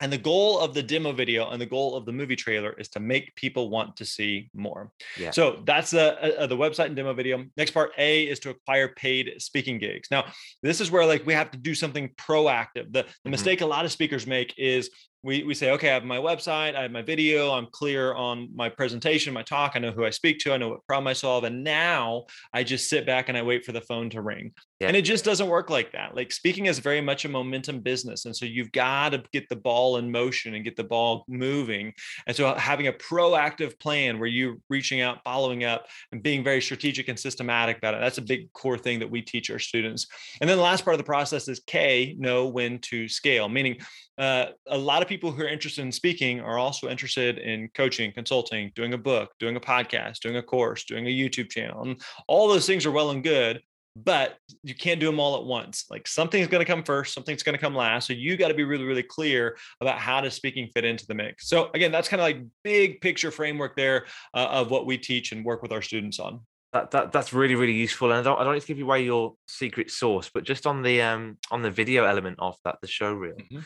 and 0.00 0.12
the 0.12 0.18
goal 0.18 0.58
of 0.58 0.74
the 0.74 0.82
demo 0.82 1.12
video 1.12 1.50
and 1.50 1.60
the 1.60 1.66
goal 1.66 1.96
of 1.96 2.04
the 2.04 2.12
movie 2.12 2.36
trailer 2.36 2.72
is 2.78 2.88
to 2.90 3.00
make 3.00 3.34
people 3.36 3.70
want 3.70 3.96
to 3.96 4.04
see 4.04 4.50
more. 4.54 4.90
Yeah. 5.18 5.30
So 5.30 5.62
that's 5.64 5.90
the 5.90 6.40
uh, 6.40 6.46
the 6.46 6.56
website 6.56 6.86
and 6.86 6.96
demo 6.96 7.14
video. 7.14 7.44
Next 7.56 7.72
part 7.72 7.92
A 7.98 8.24
is 8.24 8.38
to 8.40 8.50
acquire 8.50 8.88
paid 8.88 9.34
speaking 9.38 9.78
gigs. 9.78 10.08
Now, 10.10 10.26
this 10.62 10.80
is 10.80 10.90
where 10.90 11.06
like 11.06 11.26
we 11.26 11.34
have 11.34 11.50
to 11.52 11.58
do 11.58 11.74
something 11.74 12.10
proactive. 12.16 12.86
The, 12.86 12.90
the 12.92 13.02
mm-hmm. 13.02 13.30
mistake 13.30 13.60
a 13.60 13.66
lot 13.66 13.84
of 13.84 13.92
speakers 13.92 14.26
make 14.26 14.54
is 14.58 14.90
we, 15.24 15.42
we 15.42 15.54
say, 15.54 15.70
okay, 15.70 15.90
I 15.90 15.94
have 15.94 16.04
my 16.04 16.18
website, 16.18 16.76
I 16.76 16.82
have 16.82 16.90
my 16.90 17.00
video, 17.00 17.50
I'm 17.50 17.66
clear 17.72 18.12
on 18.12 18.50
my 18.54 18.68
presentation, 18.68 19.32
my 19.32 19.42
talk, 19.42 19.72
I 19.74 19.78
know 19.78 19.90
who 19.90 20.04
I 20.04 20.10
speak 20.10 20.38
to, 20.40 20.52
I 20.52 20.58
know 20.58 20.68
what 20.68 20.86
problem 20.86 21.06
I 21.06 21.14
solve. 21.14 21.44
And 21.44 21.64
now 21.64 22.26
I 22.52 22.62
just 22.62 22.90
sit 22.90 23.06
back 23.06 23.30
and 23.30 23.38
I 23.38 23.42
wait 23.42 23.64
for 23.64 23.72
the 23.72 23.80
phone 23.80 24.10
to 24.10 24.20
ring. 24.20 24.52
Yeah. 24.80 24.88
And 24.88 24.96
it 24.96 25.02
just 25.02 25.24
doesn't 25.24 25.46
work 25.46 25.70
like 25.70 25.92
that. 25.92 26.16
Like 26.16 26.32
speaking 26.32 26.66
is 26.66 26.80
very 26.80 27.00
much 27.00 27.24
a 27.24 27.28
momentum 27.28 27.78
business. 27.78 28.24
And 28.24 28.34
so 28.34 28.44
you've 28.44 28.72
got 28.72 29.10
to 29.10 29.22
get 29.32 29.48
the 29.48 29.56
ball 29.56 29.98
in 29.98 30.10
motion 30.10 30.54
and 30.54 30.64
get 30.64 30.74
the 30.74 30.82
ball 30.82 31.24
moving. 31.28 31.92
And 32.26 32.36
so 32.36 32.52
having 32.54 32.88
a 32.88 32.92
proactive 32.92 33.78
plan 33.78 34.18
where 34.18 34.28
you're 34.28 34.56
reaching 34.68 35.00
out, 35.00 35.22
following 35.22 35.62
up, 35.62 35.86
and 36.10 36.24
being 36.24 36.42
very 36.42 36.60
strategic 36.60 37.08
and 37.08 37.18
systematic 37.18 37.78
about 37.78 37.94
it, 37.94 38.00
that's 38.00 38.18
a 38.18 38.22
big 38.22 38.52
core 38.52 38.76
thing 38.76 38.98
that 38.98 39.10
we 39.10 39.22
teach 39.22 39.48
our 39.48 39.60
students. 39.60 40.08
And 40.40 40.50
then 40.50 40.56
the 40.56 40.64
last 40.64 40.84
part 40.84 40.94
of 40.94 40.98
the 40.98 41.04
process 41.04 41.46
is 41.46 41.60
K, 41.66 42.16
know 42.18 42.48
when 42.48 42.80
to 42.80 43.08
scale, 43.08 43.48
meaning 43.48 43.76
uh, 44.18 44.46
a 44.66 44.78
lot 44.78 45.02
of 45.02 45.08
people 45.08 45.30
who 45.30 45.42
are 45.42 45.48
interested 45.48 45.82
in 45.82 45.92
speaking 45.92 46.40
are 46.40 46.58
also 46.58 46.88
interested 46.88 47.38
in 47.38 47.68
coaching, 47.74 48.12
consulting, 48.12 48.72
doing 48.74 48.92
a 48.92 48.98
book, 48.98 49.30
doing 49.38 49.54
a 49.54 49.60
podcast, 49.60 50.20
doing 50.20 50.36
a 50.36 50.42
course, 50.42 50.84
doing 50.84 51.06
a 51.06 51.10
YouTube 51.10 51.50
channel. 51.50 51.82
And 51.82 52.00
all 52.26 52.48
those 52.48 52.66
things 52.66 52.86
are 52.86 52.92
well 52.92 53.10
and 53.10 53.22
good, 53.22 53.60
but 53.96 54.36
you 54.62 54.74
can't 54.74 55.00
do 55.00 55.06
them 55.06 55.20
all 55.20 55.36
at 55.36 55.44
once. 55.44 55.84
Like 55.90 56.06
something's 56.08 56.48
going 56.48 56.64
to 56.64 56.70
come 56.70 56.82
first, 56.82 57.14
something's 57.14 57.42
going 57.42 57.54
to 57.54 57.60
come 57.60 57.74
last. 57.74 58.06
So 58.06 58.12
you 58.12 58.36
got 58.36 58.48
to 58.48 58.54
be 58.54 58.64
really, 58.64 58.84
really 58.84 59.02
clear 59.02 59.56
about 59.80 59.98
how 59.98 60.20
does 60.20 60.34
speaking 60.34 60.68
fit 60.74 60.84
into 60.84 61.06
the 61.06 61.14
mix. 61.14 61.48
So 61.48 61.70
again, 61.74 61.92
that's 61.92 62.08
kind 62.08 62.20
of 62.20 62.24
like 62.24 62.44
big 62.62 63.00
picture 63.00 63.30
framework 63.30 63.76
there 63.76 64.06
uh, 64.34 64.46
of 64.50 64.70
what 64.70 64.86
we 64.86 64.98
teach 64.98 65.32
and 65.32 65.44
work 65.44 65.62
with 65.62 65.72
our 65.72 65.82
students 65.82 66.18
on. 66.18 66.40
That, 66.72 66.90
that 66.90 67.12
that's 67.12 67.32
really 67.32 67.54
really 67.54 67.72
useful 67.72 68.10
and 68.10 68.18
I 68.18 68.22
don't 68.24 68.40
I 68.40 68.42
don't 68.42 68.54
need 68.54 68.62
to 68.62 68.66
give 68.66 68.78
you 68.78 68.84
away 68.84 69.04
your 69.04 69.34
secret 69.46 69.92
sauce 69.92 70.28
but 70.34 70.42
just 70.42 70.66
on 70.66 70.82
the 70.82 71.02
um 71.02 71.38
on 71.52 71.62
the 71.62 71.70
video 71.70 72.04
element 72.04 72.40
of 72.40 72.56
that 72.64 72.78
the 72.80 72.88
show 72.88 73.12
reel 73.12 73.36
mm-hmm. 73.36 73.60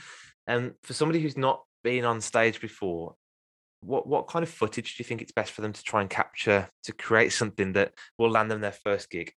And 0.49 0.73
for 0.82 0.94
somebody 0.94 1.20
who's 1.20 1.37
not 1.37 1.62
been 1.85 2.04
on 2.06 2.20
stage 2.20 2.61
before, 2.61 3.14
what 3.80 4.08
what 4.08 4.26
kind 4.26 4.42
of 4.42 4.49
footage 4.49 4.97
do 4.97 5.02
you 5.02 5.04
think 5.04 5.23
it's 5.23 5.30
best 5.30 5.52
for 5.52 5.61
them 5.61 5.75
to 5.75 5.82
try 5.85 6.00
and 6.00 6.11
capture 6.11 6.68
to 6.85 6.92
create 6.92 7.32
something 7.32 7.75
that 7.75 7.92
will 8.18 8.30
land 8.30 8.50
them 8.50 8.62
their 8.62 8.73
first 8.73 9.11
gig? 9.11 9.32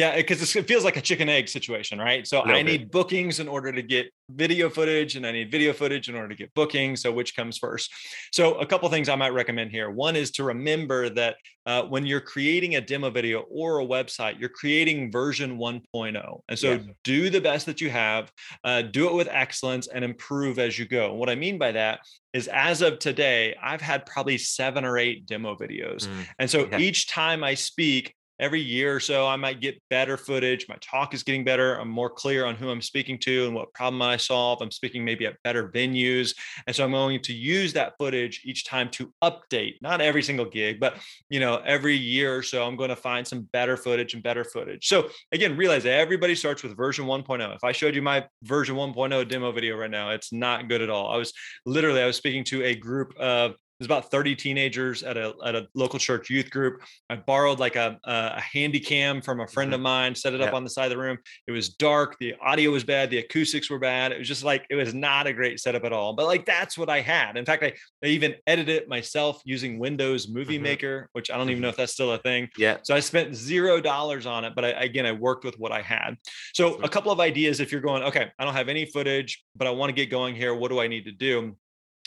Yeah, 0.00 0.16
because 0.16 0.56
it 0.56 0.66
feels 0.66 0.82
like 0.82 0.96
a 0.96 1.02
chicken 1.02 1.28
egg 1.28 1.46
situation, 1.48 1.98
right? 1.98 2.26
So 2.26 2.40
I 2.40 2.62
need 2.62 2.78
bit. 2.78 2.90
bookings 2.90 3.38
in 3.38 3.48
order 3.48 3.70
to 3.70 3.82
get 3.82 4.10
video 4.30 4.70
footage, 4.70 5.16
and 5.16 5.26
I 5.26 5.32
need 5.32 5.50
video 5.50 5.74
footage 5.74 6.08
in 6.08 6.14
order 6.14 6.28
to 6.28 6.34
get 6.34 6.54
bookings. 6.54 7.02
So 7.02 7.12
which 7.12 7.36
comes 7.36 7.58
first? 7.58 7.92
So 8.32 8.54
a 8.54 8.66
couple 8.66 8.88
things 8.88 9.10
I 9.10 9.16
might 9.16 9.34
recommend 9.34 9.72
here. 9.72 9.90
One 9.90 10.16
is 10.16 10.30
to 10.32 10.44
remember 10.44 11.10
that 11.10 11.36
uh, 11.66 11.82
when 11.82 12.06
you're 12.06 12.22
creating 12.22 12.76
a 12.76 12.80
demo 12.80 13.10
video 13.10 13.40
or 13.50 13.80
a 13.80 13.86
website, 13.86 14.40
you're 14.40 14.48
creating 14.48 15.12
version 15.12 15.58
1.0, 15.58 16.40
and 16.48 16.58
so 16.58 16.80
do 17.04 17.28
the 17.28 17.40
best 17.40 17.66
that 17.66 17.82
you 17.82 17.90
have, 17.90 18.32
uh, 18.64 18.80
do 18.80 19.06
it 19.06 19.14
with 19.14 19.28
excellence, 19.30 19.86
and 19.86 20.02
improve 20.02 20.58
as 20.58 20.78
you 20.78 20.88
go. 20.88 21.10
And 21.10 21.18
what 21.18 21.28
I 21.28 21.34
mean 21.34 21.58
by 21.58 21.72
that 21.72 22.00
is, 22.32 22.48
as 22.48 22.80
of 22.80 22.98
today, 23.00 23.54
I've 23.62 23.82
had 23.82 24.06
probably 24.06 24.38
seven 24.38 24.86
or 24.86 24.96
eight 24.96 25.26
demo 25.26 25.56
videos, 25.56 26.08
mm, 26.08 26.26
and 26.38 26.48
so 26.48 26.66
yeah. 26.70 26.78
each 26.78 27.08
time 27.08 27.44
I 27.44 27.52
speak, 27.54 28.14
every 28.40 28.60
year 28.60 28.96
or 28.96 29.00
so, 29.00 29.26
I 29.26 29.36
might 29.36 29.60
get 29.60 29.80
better 29.90 30.16
footage. 30.16 30.66
My 30.68 30.76
talk 30.80 31.14
is 31.14 31.22
getting 31.22 31.44
better. 31.44 31.76
I'm 31.76 31.88
more 31.88 32.10
clear 32.10 32.46
on 32.46 32.56
who 32.56 32.70
I'm 32.70 32.80
speaking 32.80 33.18
to 33.20 33.46
and 33.46 33.54
what 33.54 33.72
problem 33.74 34.00
I 34.02 34.16
solve. 34.16 34.62
I'm 34.62 34.70
speaking 34.70 35.04
maybe 35.04 35.26
at 35.26 35.40
better 35.44 35.68
venues. 35.68 36.34
And 36.66 36.74
so 36.74 36.84
I'm 36.84 36.90
going 36.90 37.20
to 37.20 37.32
use 37.34 37.72
that 37.74 37.92
footage 37.98 38.40
each 38.44 38.64
time 38.64 38.88
to 38.92 39.12
update, 39.22 39.74
not 39.82 40.00
every 40.00 40.22
single 40.22 40.46
gig, 40.46 40.80
but 40.80 40.96
you 41.28 41.38
know, 41.38 41.62
every 41.66 41.94
year 41.94 42.34
or 42.34 42.42
so, 42.42 42.66
I'm 42.66 42.76
going 42.76 42.88
to 42.90 42.96
find 42.96 43.26
some 43.26 43.42
better 43.52 43.76
footage 43.76 44.14
and 44.14 44.22
better 44.22 44.44
footage. 44.44 44.88
So 44.88 45.10
again, 45.32 45.56
realize 45.56 45.84
everybody 45.84 46.34
starts 46.34 46.62
with 46.62 46.76
version 46.76 47.04
1.0. 47.04 47.54
If 47.54 47.62
I 47.62 47.72
showed 47.72 47.94
you 47.94 48.02
my 48.02 48.26
version 48.42 48.74
1.0 48.74 49.28
demo 49.28 49.52
video 49.52 49.76
right 49.76 49.90
now, 49.90 50.10
it's 50.10 50.32
not 50.32 50.68
good 50.68 50.80
at 50.80 50.88
all. 50.88 51.12
I 51.12 51.16
was 51.16 51.32
literally, 51.66 52.00
I 52.00 52.06
was 52.06 52.16
speaking 52.16 52.44
to 52.44 52.64
a 52.64 52.74
group 52.74 53.14
of 53.18 53.54
there's 53.80 53.86
about 53.86 54.10
30 54.10 54.36
teenagers 54.36 55.02
at 55.02 55.16
a, 55.16 55.32
at 55.42 55.54
a 55.54 55.66
local 55.74 55.98
church 55.98 56.28
youth 56.28 56.50
group. 56.50 56.82
I 57.08 57.16
borrowed 57.16 57.58
like 57.58 57.76
a, 57.76 57.98
a 58.04 58.38
handy 58.38 58.78
cam 58.78 59.22
from 59.22 59.40
a 59.40 59.48
friend 59.48 59.68
mm-hmm. 59.68 59.76
of 59.76 59.80
mine, 59.80 60.14
set 60.14 60.34
it 60.34 60.42
up 60.42 60.52
on 60.52 60.64
the 60.64 60.70
side 60.70 60.84
of 60.84 60.90
the 60.90 60.98
room. 60.98 61.16
It 61.46 61.52
was 61.52 61.70
dark. 61.70 62.18
The 62.20 62.34
audio 62.42 62.72
was 62.72 62.84
bad. 62.84 63.08
The 63.08 63.18
acoustics 63.18 63.70
were 63.70 63.78
bad. 63.78 64.12
It 64.12 64.18
was 64.18 64.28
just 64.28 64.44
like, 64.44 64.66
it 64.68 64.74
was 64.74 64.92
not 64.92 65.26
a 65.26 65.32
great 65.32 65.60
setup 65.60 65.84
at 65.84 65.94
all. 65.94 66.12
But 66.12 66.26
like, 66.26 66.44
that's 66.44 66.76
what 66.76 66.90
I 66.90 67.00
had. 67.00 67.38
In 67.38 67.46
fact, 67.46 67.62
I, 67.62 67.72
I 68.04 68.08
even 68.08 68.34
edited 68.46 68.82
it 68.82 68.88
myself 68.88 69.40
using 69.46 69.78
Windows 69.78 70.28
Movie 70.28 70.56
mm-hmm. 70.56 70.64
Maker, 70.64 71.08
which 71.14 71.30
I 71.30 71.38
don't 71.38 71.48
even 71.48 71.56
mm-hmm. 71.56 71.62
know 71.62 71.68
if 71.70 71.76
that's 71.76 71.94
still 71.94 72.12
a 72.12 72.18
thing. 72.18 72.50
Yeah. 72.58 72.76
So 72.82 72.94
I 72.94 73.00
spent 73.00 73.34
zero 73.34 73.80
dollars 73.80 74.26
on 74.26 74.44
it. 74.44 74.54
But 74.54 74.66
I, 74.66 74.68
again, 74.72 75.06
I 75.06 75.12
worked 75.12 75.46
with 75.46 75.58
what 75.58 75.72
I 75.72 75.80
had. 75.80 76.16
So 76.52 76.74
a 76.82 76.88
couple 76.88 77.12
of 77.12 77.18
ideas 77.18 77.60
if 77.60 77.72
you're 77.72 77.80
going, 77.80 78.02
okay, 78.02 78.30
I 78.38 78.44
don't 78.44 78.52
have 78.52 78.68
any 78.68 78.84
footage, 78.84 79.42
but 79.56 79.66
I 79.66 79.70
want 79.70 79.88
to 79.88 79.94
get 79.94 80.10
going 80.10 80.34
here. 80.34 80.54
What 80.54 80.68
do 80.68 80.80
I 80.80 80.86
need 80.86 81.06
to 81.06 81.12
do? 81.12 81.56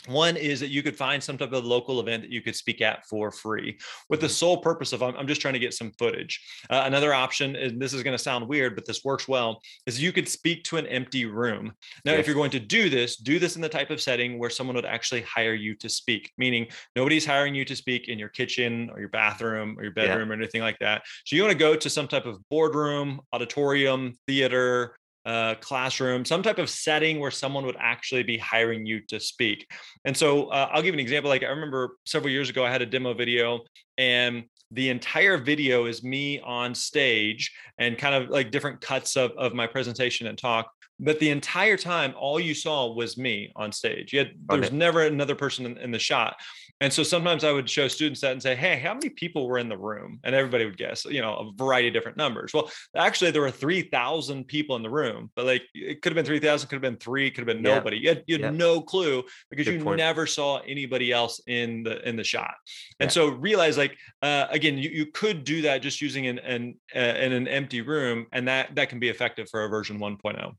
One 0.06 0.36
is 0.36 0.60
that 0.60 0.68
you 0.68 0.82
could 0.82 0.96
find 0.96 1.22
some 1.22 1.38
type 1.38 1.52
of 1.52 1.64
local 1.64 2.00
event 2.00 2.22
that 2.22 2.30
you 2.30 2.42
could 2.42 2.56
speak 2.56 2.80
at 2.82 3.06
for 3.06 3.30
free 3.30 3.78
with 4.10 4.20
the 4.20 4.26
mm-hmm. 4.26 4.32
sole 4.32 4.56
purpose 4.58 4.92
of 4.92 5.02
I'm, 5.02 5.26
just 5.26 5.40
trying 5.40 5.54
to 5.54 5.60
get 5.60 5.74
some 5.74 5.92
footage. 5.98 6.40
Uh, 6.68 6.82
another 6.84 7.14
option, 7.14 7.56
and 7.56 7.80
this 7.80 7.92
is 7.92 8.02
going 8.02 8.16
to 8.16 8.22
sound 8.22 8.46
weird, 8.46 8.74
but 8.74 8.84
this 8.84 9.04
works 9.04 9.26
well, 9.26 9.60
is 9.86 10.02
you 10.02 10.12
could 10.12 10.28
speak 10.28 10.64
to 10.64 10.76
an 10.76 10.86
empty 10.86 11.24
room. 11.24 11.72
Now, 12.04 12.12
yes. 12.12 12.20
if 12.20 12.26
you're 12.26 12.36
going 12.36 12.50
to 12.50 12.60
do 12.60 12.90
this, 12.90 13.16
do 13.16 13.38
this 13.38 13.56
in 13.56 13.62
the 13.62 13.68
type 13.68 13.90
of 13.90 14.00
setting 14.00 14.38
where 14.38 14.50
someone 14.50 14.76
would 14.76 14.84
actually 14.84 15.22
hire 15.22 15.54
you 15.54 15.74
to 15.76 15.88
speak, 15.88 16.32
meaning 16.36 16.66
nobody's 16.94 17.24
hiring 17.24 17.54
you 17.54 17.64
to 17.64 17.76
speak 17.76 18.08
in 18.08 18.18
your 18.18 18.28
kitchen 18.28 18.90
or 18.92 19.00
your 19.00 19.08
bathroom 19.08 19.78
or 19.78 19.84
your 19.84 19.92
bedroom 19.92 20.28
yeah. 20.28 20.34
or 20.34 20.38
anything 20.38 20.60
like 20.60 20.78
that. 20.80 21.02
So 21.24 21.36
you 21.36 21.42
want 21.42 21.52
to 21.52 21.58
go 21.58 21.76
to 21.76 21.90
some 21.90 22.08
type 22.08 22.26
of 22.26 22.38
boardroom, 22.50 23.20
auditorium, 23.32 24.12
theater, 24.26 24.96
uh, 25.24 25.54
classroom, 25.56 26.24
some 26.24 26.42
type 26.42 26.58
of 26.58 26.68
setting 26.68 27.18
where 27.18 27.30
someone 27.30 27.64
would 27.64 27.76
actually 27.78 28.22
be 28.22 28.36
hiring 28.36 28.84
you 28.84 29.00
to 29.08 29.18
speak. 29.18 29.66
And 30.04 30.16
so 30.16 30.46
uh, 30.46 30.68
I'll 30.72 30.82
give 30.82 30.94
an 30.94 31.00
example. 31.00 31.30
Like 31.30 31.42
I 31.42 31.48
remember 31.48 31.96
several 32.04 32.30
years 32.30 32.50
ago, 32.50 32.64
I 32.64 32.70
had 32.70 32.82
a 32.82 32.86
demo 32.86 33.14
video 33.14 33.60
and 33.96 34.44
the 34.70 34.90
entire 34.90 35.38
video 35.38 35.86
is 35.86 36.02
me 36.02 36.40
on 36.40 36.74
stage 36.74 37.52
and 37.78 37.96
kind 37.96 38.14
of 38.14 38.28
like 38.28 38.50
different 38.50 38.80
cuts 38.80 39.16
of, 39.16 39.30
of 39.32 39.54
my 39.54 39.66
presentation 39.66 40.26
and 40.26 40.36
talk 40.36 40.70
but 41.00 41.18
the 41.18 41.30
entire 41.30 41.76
time 41.76 42.14
all 42.16 42.38
you 42.38 42.54
saw 42.54 42.92
was 42.92 43.16
me 43.16 43.52
on 43.56 43.72
stage 43.72 44.12
you 44.12 44.20
had, 44.20 44.32
there 44.48 44.60
was 44.60 44.72
never 44.72 45.02
another 45.02 45.34
person 45.34 45.66
in, 45.66 45.76
in, 45.78 45.90
the 45.90 45.98
shot 45.98 46.36
and 46.80 46.92
so 46.92 47.02
sometimes 47.02 47.44
i 47.44 47.52
would 47.52 47.68
show 47.68 47.88
students 47.88 48.20
that 48.20 48.32
and 48.32 48.42
say 48.42 48.54
hey 48.54 48.78
how 48.78 48.94
many 48.94 49.08
people 49.08 49.46
were 49.46 49.58
in 49.58 49.68
the 49.68 49.76
room 49.76 50.18
and 50.24 50.34
everybody 50.34 50.64
would 50.64 50.76
guess 50.76 51.04
you 51.04 51.20
know 51.20 51.34
a 51.34 51.52
variety 51.56 51.88
of 51.88 51.94
different 51.94 52.16
numbers 52.16 52.52
well 52.52 52.70
actually 52.96 53.30
there 53.30 53.42
were 53.42 53.50
3000 53.50 54.44
people 54.46 54.76
in 54.76 54.82
the 54.82 54.90
room 54.90 55.30
but 55.34 55.46
like 55.46 55.62
it 55.74 56.00
could 56.02 56.10
have 56.10 56.16
been 56.16 56.24
3000 56.24 56.68
could 56.68 56.76
have 56.76 56.82
been 56.82 56.96
three 56.96 57.30
could 57.30 57.46
have 57.46 57.56
been 57.56 57.64
yeah. 57.64 57.74
nobody 57.74 57.98
you 57.98 58.08
had, 58.08 58.24
you 58.26 58.34
had 58.36 58.40
yeah. 58.42 58.50
no 58.50 58.80
clue 58.80 59.22
because 59.50 59.66
Good 59.66 59.74
you 59.74 59.84
point. 59.84 59.98
never 59.98 60.26
saw 60.26 60.60
anybody 60.60 61.12
else 61.12 61.40
in 61.46 61.82
the 61.82 62.06
in 62.08 62.16
the 62.16 62.24
shot 62.24 62.54
and 63.00 63.08
yeah. 63.08 63.12
so 63.12 63.28
realize 63.28 63.76
like 63.76 63.96
uh, 64.22 64.46
again 64.50 64.78
you, 64.78 64.90
you 64.90 65.06
could 65.06 65.44
do 65.44 65.62
that 65.62 65.82
just 65.82 66.00
using 66.00 66.26
an, 66.26 66.38
an 66.40 66.74
uh, 66.94 66.98
in 66.98 67.32
an 67.32 67.48
empty 67.48 67.80
room 67.80 68.26
and 68.32 68.48
that 68.48 68.74
that 68.74 68.88
can 68.88 68.98
be 68.98 69.08
effective 69.08 69.48
for 69.48 69.64
a 69.64 69.68
version 69.68 69.98
1.0 69.98 70.54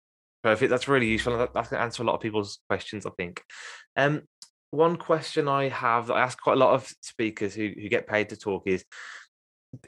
Perfect. 0.45 0.69
That's 0.69 0.87
really 0.87 1.07
useful. 1.07 1.35
That, 1.39 1.53
going 1.53 1.65
to 1.65 1.79
answer 1.79 2.03
a 2.03 2.05
lot 2.05 2.13
of 2.13 2.21
people's 2.21 2.59
questions, 2.69 3.07
I 3.07 3.09
think. 3.17 3.41
Um, 3.97 4.21
one 4.69 4.95
question 4.95 5.47
I 5.47 5.69
have 5.69 6.05
that 6.05 6.13
I 6.13 6.21
ask 6.21 6.39
quite 6.39 6.53
a 6.53 6.59
lot 6.59 6.75
of 6.75 6.87
speakers 7.01 7.55
who, 7.55 7.71
who 7.73 7.89
get 7.89 8.05
paid 8.05 8.29
to 8.29 8.37
talk 8.37 8.67
is 8.67 8.85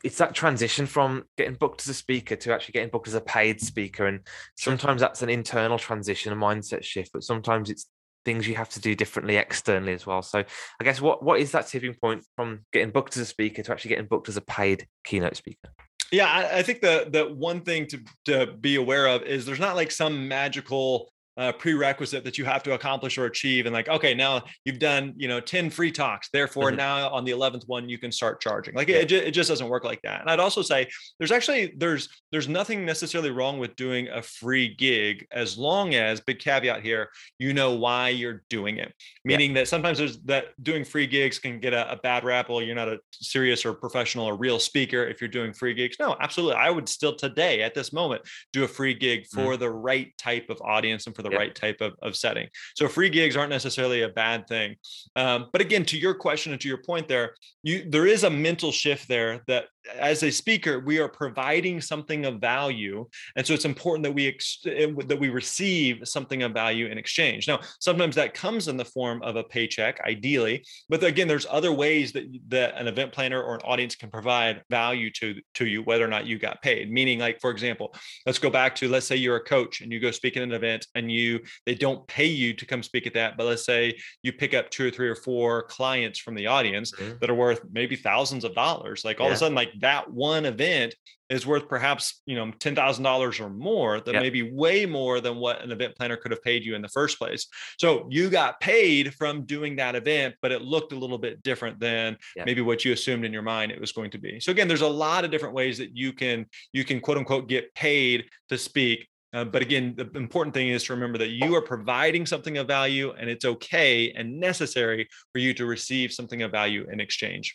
it's 0.03 0.17
that 0.17 0.33
transition 0.33 0.87
from 0.87 1.25
getting 1.37 1.53
booked 1.53 1.81
as 1.81 1.89
a 1.89 1.93
speaker 1.93 2.35
to 2.37 2.55
actually 2.55 2.71
getting 2.71 2.89
booked 2.89 3.07
as 3.07 3.13
a 3.13 3.21
paid 3.21 3.61
speaker. 3.61 4.07
And 4.07 4.21
sometimes 4.57 4.99
that's 4.99 5.21
an 5.21 5.29
internal 5.29 5.77
transition, 5.77 6.33
a 6.33 6.35
mindset 6.35 6.83
shift, 6.83 7.11
but 7.13 7.23
sometimes 7.23 7.69
it's 7.69 7.85
things 8.25 8.47
you 8.47 8.55
have 8.55 8.69
to 8.69 8.81
do 8.81 8.95
differently 8.95 9.35
externally 9.35 9.93
as 9.93 10.07
well. 10.07 10.23
So 10.23 10.39
I 10.39 10.83
guess 10.83 10.99
what 10.99 11.21
what 11.21 11.39
is 11.39 11.51
that 11.51 11.67
tipping 11.67 11.93
point 11.93 12.25
from 12.35 12.65
getting 12.73 12.89
booked 12.89 13.15
as 13.15 13.21
a 13.21 13.27
speaker 13.27 13.61
to 13.61 13.71
actually 13.71 13.89
getting 13.89 14.07
booked 14.07 14.27
as 14.27 14.37
a 14.37 14.41
paid 14.41 14.87
keynote 15.03 15.37
speaker? 15.37 15.69
Yeah, 16.11 16.27
I, 16.27 16.59
I 16.59 16.63
think 16.63 16.81
the 16.81 17.07
the 17.09 17.33
one 17.33 17.61
thing 17.61 17.87
to 17.87 17.99
to 18.25 18.47
be 18.53 18.75
aware 18.75 19.07
of 19.07 19.23
is 19.23 19.45
there's 19.45 19.59
not 19.59 19.75
like 19.75 19.91
some 19.91 20.27
magical 20.27 21.11
uh, 21.37 21.51
prerequisite 21.51 22.23
that 22.23 22.37
you 22.37 22.45
have 22.45 22.63
to 22.63 22.73
accomplish 22.73 23.17
or 23.17 23.25
achieve 23.25 23.67
and 23.67 23.73
like 23.73 23.87
okay 23.87 24.13
now 24.13 24.41
you've 24.65 24.79
done 24.79 25.13
you 25.17 25.27
know 25.27 25.39
10 25.39 25.69
free 25.69 25.91
talks 25.91 26.29
therefore 26.33 26.69
mm-hmm. 26.69 26.77
now 26.77 27.09
on 27.09 27.23
the 27.25 27.31
11th 27.31 27.63
one 27.67 27.87
you 27.87 27.99
can 27.99 28.11
start 28.11 28.41
charging 28.41 28.73
like 28.73 28.87
yeah. 28.87 28.97
it, 28.97 29.11
it 29.11 29.31
just 29.31 29.47
doesn't 29.47 29.69
work 29.69 29.83
like 29.83 30.01
that 30.01 30.21
and 30.21 30.31
i'd 30.31 30.39
also 30.39 30.63
say 30.63 30.87
there's 31.19 31.31
actually 31.31 31.73
there's 31.77 32.09
there's 32.31 32.47
nothing 32.47 32.83
necessarily 32.85 33.29
wrong 33.29 33.59
with 33.59 33.75
doing 33.75 34.07
a 34.09 34.21
free 34.21 34.73
gig 34.75 35.27
as 35.31 35.57
long 35.57 35.93
as 35.93 36.19
big 36.21 36.39
caveat 36.39 36.81
here 36.81 37.07
you 37.37 37.53
know 37.53 37.73
why 37.73 38.09
you're 38.09 38.43
doing 38.49 38.77
it 38.77 38.91
meaning 39.23 39.51
yeah. 39.51 39.61
that 39.61 39.67
sometimes 39.67 39.99
there's 39.99 40.19
that 40.23 40.45
doing 40.63 40.83
free 40.83 41.05
gigs 41.05 41.37
can 41.37 41.59
get 41.59 41.73
a, 41.73 41.91
a 41.91 41.97
bad 41.97 42.23
rap 42.23 42.49
well 42.49 42.63
you're 42.63 42.75
not 42.75 42.89
a 42.89 42.97
serious 43.11 43.63
or 43.63 43.73
professional 43.73 44.25
or 44.25 44.35
real 44.35 44.57
speaker 44.57 45.05
if 45.05 45.21
you're 45.21 45.27
doing 45.27 45.53
free 45.53 45.75
gigs 45.75 45.97
no 45.99 46.15
absolutely 46.19 46.55
i 46.55 46.71
would 46.71 46.89
still 46.89 47.15
today 47.15 47.61
at 47.61 47.75
this 47.75 47.93
moment 47.93 48.23
do 48.53 48.63
a 48.63 48.67
free 48.67 48.95
gig 48.95 49.21
mm. 49.21 49.27
for 49.27 49.53
mm. 49.53 49.59
the 49.59 49.69
right 49.69 50.17
type 50.17 50.49
of 50.49 50.59
audience 50.61 51.05
and 51.05 51.15
for 51.15 51.21
the 51.21 51.26
the 51.29 51.37
right 51.37 51.53
type 51.53 51.81
of, 51.81 51.93
of 52.01 52.15
setting. 52.15 52.47
So 52.75 52.87
free 52.87 53.09
gigs 53.09 53.35
aren't 53.35 53.49
necessarily 53.49 54.03
a 54.03 54.09
bad 54.09 54.47
thing. 54.47 54.75
Um, 55.15 55.47
but 55.51 55.61
again, 55.61 55.85
to 55.85 55.97
your 55.97 56.13
question 56.13 56.51
and 56.51 56.61
to 56.61 56.67
your 56.67 56.81
point 56.83 57.07
there, 57.07 57.35
you 57.63 57.89
there 57.89 58.05
is 58.05 58.23
a 58.23 58.29
mental 58.29 58.71
shift 58.71 59.07
there 59.07 59.43
that 59.47 59.65
as 59.95 60.23
a 60.23 60.31
speaker, 60.31 60.79
we 60.79 60.99
are 60.99 61.07
providing 61.07 61.81
something 61.81 62.25
of 62.25 62.39
value, 62.39 63.07
and 63.35 63.45
so 63.45 63.53
it's 63.53 63.65
important 63.65 64.03
that 64.03 64.13
we 64.13 64.27
ex- 64.27 64.65
eh, 64.65 64.91
that 65.05 65.19
we 65.19 65.29
receive 65.29 66.01
something 66.03 66.43
of 66.43 66.53
value 66.53 66.87
in 66.87 66.97
exchange. 66.97 67.47
Now, 67.47 67.59
sometimes 67.79 68.15
that 68.15 68.33
comes 68.33 68.67
in 68.67 68.77
the 68.77 68.85
form 68.85 69.21
of 69.23 69.35
a 69.35 69.43
paycheck, 69.43 69.99
ideally, 70.01 70.63
but 70.89 71.03
again, 71.03 71.27
there's 71.27 71.47
other 71.49 71.71
ways 71.71 72.11
that 72.13 72.25
that 72.49 72.75
an 72.77 72.87
event 72.87 73.11
planner 73.11 73.41
or 73.41 73.55
an 73.55 73.61
audience 73.61 73.95
can 73.95 74.09
provide 74.09 74.63
value 74.69 75.09
to 75.11 75.35
to 75.55 75.65
you, 75.65 75.81
whether 75.83 76.05
or 76.05 76.09
not 76.09 76.25
you 76.25 76.37
got 76.37 76.61
paid. 76.61 76.91
Meaning, 76.91 77.19
like 77.19 77.39
for 77.41 77.51
example, 77.51 77.93
let's 78.25 78.39
go 78.39 78.49
back 78.49 78.75
to 78.75 78.89
let's 78.89 79.07
say 79.07 79.15
you're 79.15 79.37
a 79.37 79.43
coach 79.43 79.81
and 79.81 79.91
you 79.91 79.99
go 79.99 80.11
speak 80.11 80.37
at 80.37 80.43
an 80.43 80.51
event 80.51 80.87
and 80.95 81.11
you 81.11 81.39
they 81.65 81.75
don't 81.75 82.05
pay 82.07 82.25
you 82.25 82.53
to 82.53 82.65
come 82.65 82.83
speak 82.83 83.07
at 83.07 83.13
that, 83.13 83.37
but 83.37 83.45
let's 83.45 83.65
say 83.65 83.97
you 84.23 84.33
pick 84.33 84.53
up 84.53 84.69
two 84.69 84.87
or 84.87 84.91
three 84.91 85.09
or 85.09 85.15
four 85.15 85.63
clients 85.63 86.19
from 86.19 86.35
the 86.35 86.47
audience 86.47 86.91
mm-hmm. 86.91 87.17
that 87.19 87.29
are 87.29 87.35
worth 87.35 87.61
maybe 87.71 87.95
thousands 87.95 88.43
of 88.43 88.53
dollars. 88.55 89.03
Like 89.05 89.19
all 89.19 89.27
yeah. 89.27 89.31
of 89.31 89.35
a 89.35 89.39
sudden, 89.39 89.55
like 89.55 89.71
that 89.79 90.11
one 90.11 90.45
event 90.45 90.95
is 91.29 91.45
worth 91.45 91.67
perhaps 91.67 92.21
you 92.25 92.35
know 92.35 92.51
ten 92.59 92.75
thousand 92.75 93.03
dollars 93.03 93.39
or 93.39 93.49
more. 93.49 93.99
That 93.99 94.13
yep. 94.13 94.23
may 94.23 94.29
be 94.29 94.51
way 94.51 94.85
more 94.85 95.19
than 95.19 95.37
what 95.37 95.61
an 95.61 95.71
event 95.71 95.95
planner 95.95 96.15
could 96.15 96.31
have 96.31 96.43
paid 96.43 96.63
you 96.63 96.75
in 96.75 96.81
the 96.81 96.89
first 96.89 97.17
place. 97.17 97.47
So 97.77 98.07
you 98.09 98.29
got 98.29 98.59
paid 98.59 99.13
from 99.15 99.43
doing 99.43 99.75
that 99.77 99.95
event, 99.95 100.35
but 100.41 100.51
it 100.51 100.61
looked 100.61 100.93
a 100.93 100.95
little 100.97 101.17
bit 101.17 101.43
different 101.43 101.79
than 101.79 102.17
yep. 102.35 102.45
maybe 102.45 102.61
what 102.61 102.85
you 102.85 102.93
assumed 102.93 103.25
in 103.25 103.33
your 103.33 103.41
mind 103.41 103.71
it 103.71 103.81
was 103.81 103.91
going 103.91 104.11
to 104.11 104.17
be. 104.17 104.39
So 104.39 104.51
again, 104.51 104.67
there's 104.67 104.81
a 104.81 104.87
lot 104.87 105.25
of 105.25 105.31
different 105.31 105.55
ways 105.55 105.77
that 105.79 105.95
you 105.95 106.13
can 106.13 106.45
you 106.71 106.83
can 106.83 106.99
quote 106.99 107.17
unquote 107.17 107.47
get 107.47 107.73
paid 107.75 108.25
to 108.49 108.57
speak. 108.57 109.07
Uh, 109.33 109.43
but 109.43 109.61
again, 109.61 109.93
the 109.97 110.09
important 110.15 110.53
thing 110.53 110.69
is 110.69 110.85
to 110.85 110.93
remember 110.93 111.17
that 111.17 111.29
you 111.29 111.53
are 111.53 111.61
providing 111.61 112.25
something 112.25 112.57
of 112.57 112.65
value, 112.65 113.13
and 113.19 113.29
it's 113.29 113.43
okay 113.43 114.11
and 114.13 114.39
necessary 114.39 115.07
for 115.33 115.39
you 115.39 115.53
to 115.53 115.65
receive 115.65 116.13
something 116.13 116.41
of 116.43 116.51
value 116.51 116.87
in 116.89 117.01
exchange. 117.01 117.53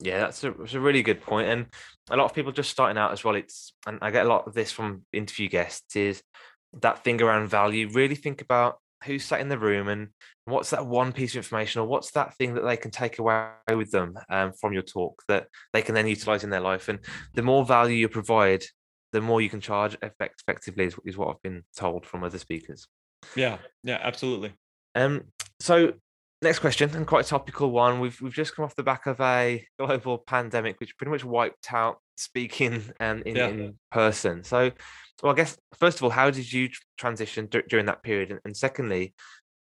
Yeah, 0.00 0.18
that's 0.18 0.42
a, 0.44 0.52
that's 0.52 0.74
a 0.74 0.80
really 0.80 1.02
good 1.02 1.20
point. 1.20 1.48
And 1.48 1.66
a 2.10 2.16
lot 2.16 2.24
of 2.24 2.34
people 2.34 2.52
just 2.52 2.70
starting 2.70 2.98
out 2.98 3.12
as 3.12 3.24
well. 3.24 3.36
It's 3.36 3.74
and 3.86 3.98
I 4.02 4.10
get 4.10 4.26
a 4.26 4.28
lot 4.28 4.46
of 4.46 4.54
this 4.54 4.72
from 4.72 5.04
interview 5.12 5.48
guests 5.48 5.96
is 5.96 6.22
that 6.80 7.04
thing 7.04 7.22
around 7.22 7.48
value. 7.48 7.88
Really 7.88 8.16
think 8.16 8.40
about 8.40 8.78
who's 9.04 9.24
sat 9.24 9.40
in 9.40 9.48
the 9.48 9.58
room 9.58 9.88
and 9.88 10.08
what's 10.46 10.70
that 10.70 10.86
one 10.86 11.12
piece 11.12 11.32
of 11.32 11.38
information 11.38 11.80
or 11.80 11.86
what's 11.86 12.10
that 12.12 12.34
thing 12.36 12.54
that 12.54 12.62
they 12.64 12.76
can 12.76 12.90
take 12.90 13.18
away 13.18 13.48
with 13.74 13.90
them 13.90 14.14
um, 14.30 14.52
from 14.60 14.72
your 14.72 14.82
talk 14.82 15.22
that 15.28 15.46
they 15.72 15.82
can 15.82 15.94
then 15.94 16.06
utilize 16.06 16.44
in 16.44 16.50
their 16.50 16.60
life. 16.60 16.88
And 16.88 16.98
the 17.34 17.42
more 17.42 17.64
value 17.64 17.96
you 17.96 18.08
provide, 18.08 18.64
the 19.12 19.20
more 19.20 19.40
you 19.40 19.50
can 19.50 19.60
charge 19.60 19.96
effect- 20.02 20.42
effectively 20.46 20.84
is, 20.84 20.96
is 21.04 21.16
what 21.16 21.28
I've 21.28 21.42
been 21.42 21.62
told 21.76 22.06
from 22.06 22.24
other 22.24 22.38
speakers. 22.38 22.86
Yeah, 23.36 23.58
yeah, 23.82 23.98
absolutely. 24.02 24.52
Um, 24.94 25.24
so 25.60 25.94
Next 26.44 26.58
question, 26.58 26.94
and 26.94 27.06
quite 27.06 27.24
a 27.24 27.28
topical 27.28 27.70
one. 27.70 28.00
We've 28.00 28.20
we've 28.20 28.34
just 28.34 28.54
come 28.54 28.66
off 28.66 28.76
the 28.76 28.82
back 28.82 29.06
of 29.06 29.18
a 29.18 29.66
global 29.78 30.18
pandemic, 30.18 30.78
which 30.78 30.94
pretty 30.98 31.10
much 31.10 31.24
wiped 31.24 31.72
out 31.72 32.00
speaking 32.18 32.82
um, 33.00 33.22
in, 33.24 33.34
yeah. 33.34 33.48
in 33.48 33.78
person. 33.90 34.44
So, 34.44 34.70
well, 35.22 35.32
I 35.32 35.36
guess 35.36 35.56
first 35.78 35.96
of 35.96 36.04
all, 36.04 36.10
how 36.10 36.28
did 36.28 36.52
you 36.52 36.68
transition 36.98 37.46
d- 37.46 37.62
during 37.66 37.86
that 37.86 38.02
period, 38.02 38.30
and, 38.30 38.40
and, 38.44 38.54
secondly, 38.54 39.14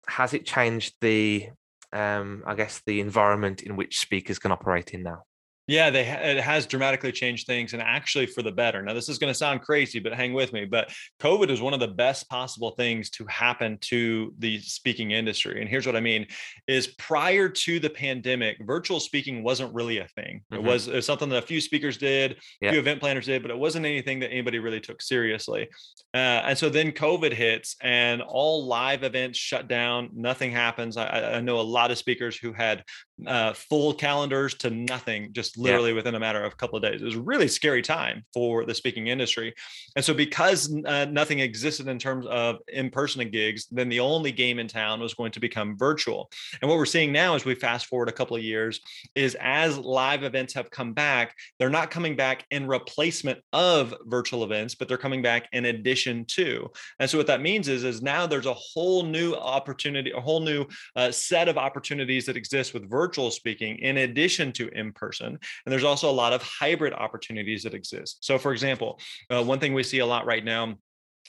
has 0.10 0.34
it 0.34 0.46
changed 0.46 0.96
the, 1.00 1.48
um, 1.94 2.44
I 2.46 2.56
guess, 2.56 2.82
the 2.86 3.00
environment 3.00 3.62
in 3.64 3.78
which 3.78 4.00
speakers 4.00 4.38
can 4.38 4.52
operate 4.52 4.94
in 4.94 5.04
now? 5.04 5.24
Yeah, 5.68 5.90
they 5.90 6.08
it 6.08 6.40
has 6.42 6.68
dramatically 6.68 7.12
changed 7.12 7.48
things 7.48 7.74
and 7.74 7.82
actually 7.82 8.28
for 8.28 8.44
the 8.44 8.52
better. 8.52 8.84
Now, 8.84 8.94
this 8.94 9.10
is 9.10 9.18
going 9.18 9.32
to 9.32 9.38
sound 9.38 9.62
crazy, 9.62 10.00
but 10.00 10.14
hang 10.14 10.34
with 10.34 10.54
me. 10.54 10.66
But 10.66 10.94
COVID 11.20 11.50
is 11.50 11.60
one 11.60 11.74
of 11.74 11.80
the 11.80 11.88
best 11.88 12.30
possible 12.30 12.72
things 12.72 13.10
to 13.12 13.26
happen 13.26 13.80
to 13.82 14.34
the 14.38 14.60
speaking 14.60 15.12
industry. 15.12 15.62
And 15.62 15.70
here's 15.70 15.88
what 15.88 15.96
I 15.96 16.02
mean: 16.02 16.28
is 16.68 16.88
prior 17.00 17.50
to 17.50 17.80
the 17.80 17.90
pandemic, 17.90 18.58
virtual 18.66 19.00
speaking 19.00 19.44
wasn't 19.44 19.74
really 19.74 19.98
a 19.98 20.08
thing. 20.10 20.42
Mm-hmm. 20.52 20.56
It, 20.56 20.72
was, 20.72 20.88
it, 20.88 20.96
was, 20.96 21.06
something 21.06 21.30
that 21.30 21.44
a 21.44 21.48
few 21.48 21.62
speakers 21.62 21.98
did, 21.98 22.38
a 22.62 22.70
few 22.70 22.80
event 22.80 23.00
planners 23.00 23.26
did, 23.26 23.42
but 23.42 23.50
it 23.50 23.58
wasn't 23.58 23.86
anything 23.86 24.20
that 24.20 24.32
anybody 24.32 24.60
really 24.60 24.80
took 24.80 25.02
seriously. 25.02 25.68
Uh, 26.14 26.44
and 26.46 26.58
so 26.58 26.70
then 26.70 26.92
COVID 26.92 27.34
hits, 27.34 27.76
and 27.82 28.22
all 28.22 28.68
live 28.68 29.04
events 29.04 29.40
shut 29.40 29.68
down. 29.68 30.10
Nothing 30.14 30.52
happens. 30.52 30.96
I, 30.96 31.38
I 31.38 31.42
know 31.42 31.60
a 31.60 31.62
lot 31.62 31.90
of 31.90 31.98
speakers 31.98 32.38
who 32.38 32.54
had 32.54 32.84
uh, 33.26 33.54
full 33.54 33.94
calendars 33.94 34.56
to 34.56 34.70
nothing 34.70 35.32
just 35.32 35.58
literally 35.58 35.92
yeah. 35.92 35.96
within 35.96 36.16
a 36.16 36.20
matter 36.20 36.44
of 36.44 36.54
a 36.54 36.56
couple 36.56 36.76
of 36.76 36.84
days. 36.84 37.02
It 37.02 37.06
was 37.06 37.16
a 37.16 37.22
really 37.22 37.48
scary 37.48 37.82
time 37.82 38.26
for 38.34 38.66
the 38.66 38.76
speaking 38.76 39.08
industry. 39.08 39.54
And 39.96 40.04
so, 40.04 40.14
because 40.14 40.74
uh, 40.86 41.06
nothing 41.06 41.40
existed 41.40 41.88
in 41.88 41.98
terms 41.98 42.26
of 42.28 42.58
in 42.68 42.90
person 42.90 43.30
gigs, 43.30 43.68
then 43.72 43.90
the 43.90 44.02
only 44.02 44.32
game 44.32 44.60
in 44.60 44.68
town 44.68 45.00
was 45.00 45.14
going 45.14 45.32
to 45.32 45.40
become 45.40 45.78
virtual. 45.78 46.30
And 46.62 46.70
what 46.70 46.78
we're 46.78 46.86
seeing 46.86 47.12
now, 47.12 47.36
as 47.36 47.46
we 47.46 47.56
fast 47.56 47.86
forward 47.86 48.10
a 48.10 48.14
couple 48.14 48.36
of 48.36 48.44
years, 48.44 48.82
is 49.16 49.36
as 49.40 49.78
live 49.78 50.24
events 50.24 50.54
have 50.54 50.70
come 50.70 50.94
back, 50.94 51.34
they're 51.58 51.70
not 51.70 51.92
coming 51.92 52.16
back 52.16 52.46
in 52.52 52.68
replacement 52.68 53.40
of 53.54 53.94
virtual 54.06 54.44
events, 54.44 54.76
but 54.76 54.88
they're 54.88 54.98
coming 54.98 55.22
back 55.22 55.48
in 55.54 55.66
addition 55.66 56.26
to. 56.26 56.70
And 57.00 57.10
so, 57.10 57.18
what 57.18 57.28
that 57.28 57.42
means 57.42 57.70
is, 57.70 57.86
is 57.86 58.02
now 58.02 58.28
there's 58.28 58.46
a 58.46 58.54
whole 58.54 59.04
new 59.04 59.34
opportunity, 59.36 60.12
a 60.12 60.20
whole 60.20 60.42
new 60.42 60.66
uh, 60.98 61.12
set 61.12 61.48
of 61.48 61.58
opportunities 61.58 62.26
that 62.26 62.36
exist 62.38 62.74
with 62.74 62.90
virtual 62.90 63.05
speaking 63.32 63.78
in 63.80 63.98
addition 63.98 64.52
to 64.54 64.70
in 64.70 64.92
person. 64.94 65.28
And 65.28 65.72
there's 65.72 65.84
also 65.84 66.10
a 66.10 66.12
lot 66.12 66.34
of 66.34 66.42
hybrid 66.42 66.94
opportunities 66.94 67.64
that 67.64 67.74
exist. 67.74 68.18
So, 68.22 68.38
for 68.38 68.52
example, 68.52 69.00
uh, 69.30 69.44
one 69.44 69.60
thing 69.60 69.74
we 69.74 69.84
see 69.84 70.00
a 70.00 70.06
lot 70.06 70.26
right 70.26 70.44
now 70.44 70.76